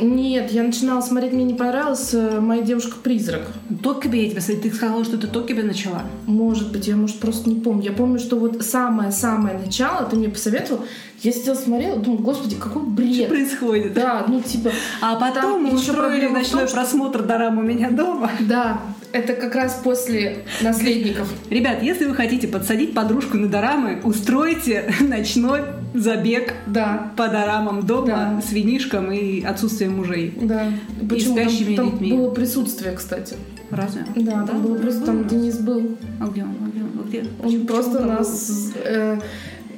[0.02, 3.48] Нет, я начинала смотреть, мне не понравилась э, «Моя девушка-призрак».
[3.82, 6.04] Токиби я тебя смотрю, ты сказала, что ты Токиби начала.
[6.26, 7.84] Может быть, я, может, просто не помню.
[7.86, 10.84] Я помню, что вот самое-самое начало ты мне посоветовал.
[11.24, 13.30] Я сидела, смотрела, думаю, господи, какой Что бред.
[13.30, 13.94] происходит?
[13.94, 14.72] Да, ну типа...
[15.02, 18.30] А потом мы устроили ночной том, что- просмотр Дорам у меня дома.
[18.42, 18.80] Да,
[19.12, 21.28] это как раз после «Наследников».
[21.50, 25.62] Ребят, если вы хотите подсадить подружку на дорамы, устройте ночной
[25.94, 28.42] забег Да, по дорамам дома Да.
[28.46, 30.34] с винишком и отсутствием мужей.
[30.42, 30.68] да.
[31.10, 31.36] Почему?
[31.36, 32.14] спящими там, там детьми.
[32.18, 33.36] было присутствие, кстати.
[33.70, 34.06] Разве?
[34.16, 35.98] Да, там было присутствие, там Денис был.
[36.22, 36.50] А где он?
[36.64, 36.90] А где он?
[37.04, 37.20] А где?
[37.22, 38.72] Он Почему- просто почему он нас...
[38.84, 39.20] э,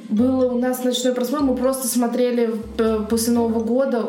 [0.08, 4.08] было у нас ночной просмотр, мы просто смотрели э, после Нового года.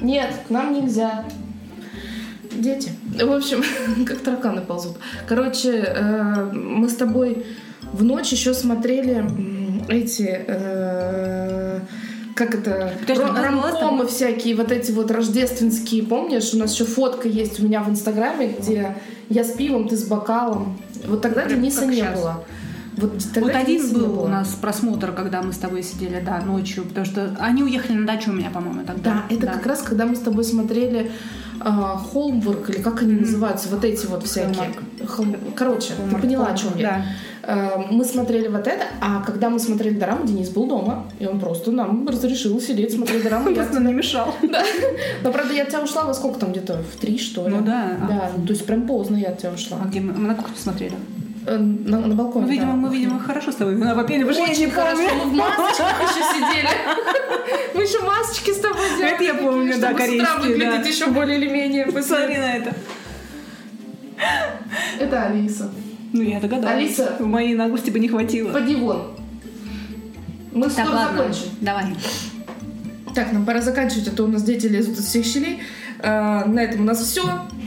[0.00, 1.24] Нет, к нам нельзя.
[2.52, 2.90] Дети.
[3.22, 3.62] В общем,
[4.06, 4.96] как тараканы ползут.
[5.26, 7.44] Короче, э, мы с тобой
[7.92, 9.24] в ночь еще смотрели
[9.88, 10.44] эти...
[10.46, 11.80] э,
[12.34, 12.92] как это?
[13.08, 16.52] Ромкомы всякие, вот эти вот рождественские, помнишь?
[16.52, 18.96] У нас еще фотка есть у меня в Инстаграме, где
[19.28, 20.78] я с пивом, ты с бокалом.
[21.06, 22.18] Вот тогда Прям Дениса не щас.
[22.18, 22.44] было.
[22.96, 24.20] Вот, Вот один был было.
[24.24, 28.06] у нас просмотр, когда мы с тобой сидели, да, ночью, потому что они уехали на
[28.06, 29.24] дачу у меня, по-моему, тогда.
[29.28, 31.10] Да, это как раз когда мы с тобой смотрели
[31.60, 34.70] а, Холмворк, или как они называются, вот эти вот всякие.
[35.06, 36.90] Холм- Короче, ты Холмворк, поняла, о Холмворк, чем я.
[36.90, 37.04] А,
[37.90, 41.70] Мы смотрели вот это, а когда мы смотрели дораму, Денис был дома, и он просто
[41.70, 43.48] нам разрешил сидеть, смотреть дораму.
[43.48, 44.34] Он просто не мешал.
[45.22, 46.82] Но, правда, я от тебя ушла во сколько там где-то?
[46.82, 47.56] В три, что ли?
[47.56, 47.96] Ну да.
[48.08, 49.78] Да, то есть прям поздно я от тебя ушла.
[49.82, 50.12] А где мы?
[50.12, 50.94] Мы на кухне смотрели.
[51.46, 52.46] Э, На, на балконе.
[52.46, 52.76] Ну, видимо, да.
[52.76, 56.68] мы, видимо, хорошо с тобой не Очень хорошо, мы в масочках еще сидели.
[57.74, 59.14] Мы еще масочки с тобой делали.
[59.14, 60.70] Это я помню, да, чтобы с утра корейские, да.
[60.70, 61.86] выглядеть еще более или менее.
[61.86, 62.72] Посмотри на это.
[65.00, 65.70] Это Алиса.
[66.14, 66.76] Ну, я догадалась.
[66.76, 67.16] Алиса.
[67.18, 68.52] В моей наглости бы не хватило.
[68.52, 69.02] Поди вон.
[70.52, 71.48] Мы Так, скоро ладно, закончим.
[71.60, 71.84] давай.
[73.16, 75.58] Так, нам пора заканчивать, а то у нас дети лезут из всех щелей.
[75.98, 77.22] А, на этом у нас все.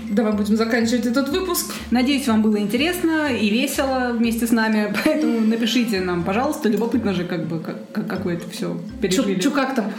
[0.10, 1.74] Давай будем заканчивать этот выпуск.
[1.92, 6.70] Надеюсь, вам было интересно и весело вместе с нами, поэтому напишите нам, пожалуйста.
[6.70, 9.36] Любопытно же, как бы, как, как, как вы это все пережили.
[9.36, 9.92] Чу, чу как там?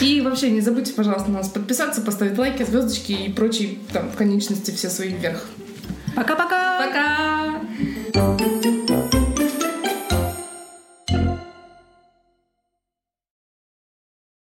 [0.00, 4.14] И вообще не забудьте, пожалуйста, на нас подписаться, поставить лайки, звездочки и прочие там в
[4.14, 5.44] конечности все свои вверх.
[6.14, 6.84] Пока-пока!
[6.86, 7.37] Пока!
[8.18, 8.97] Thank you.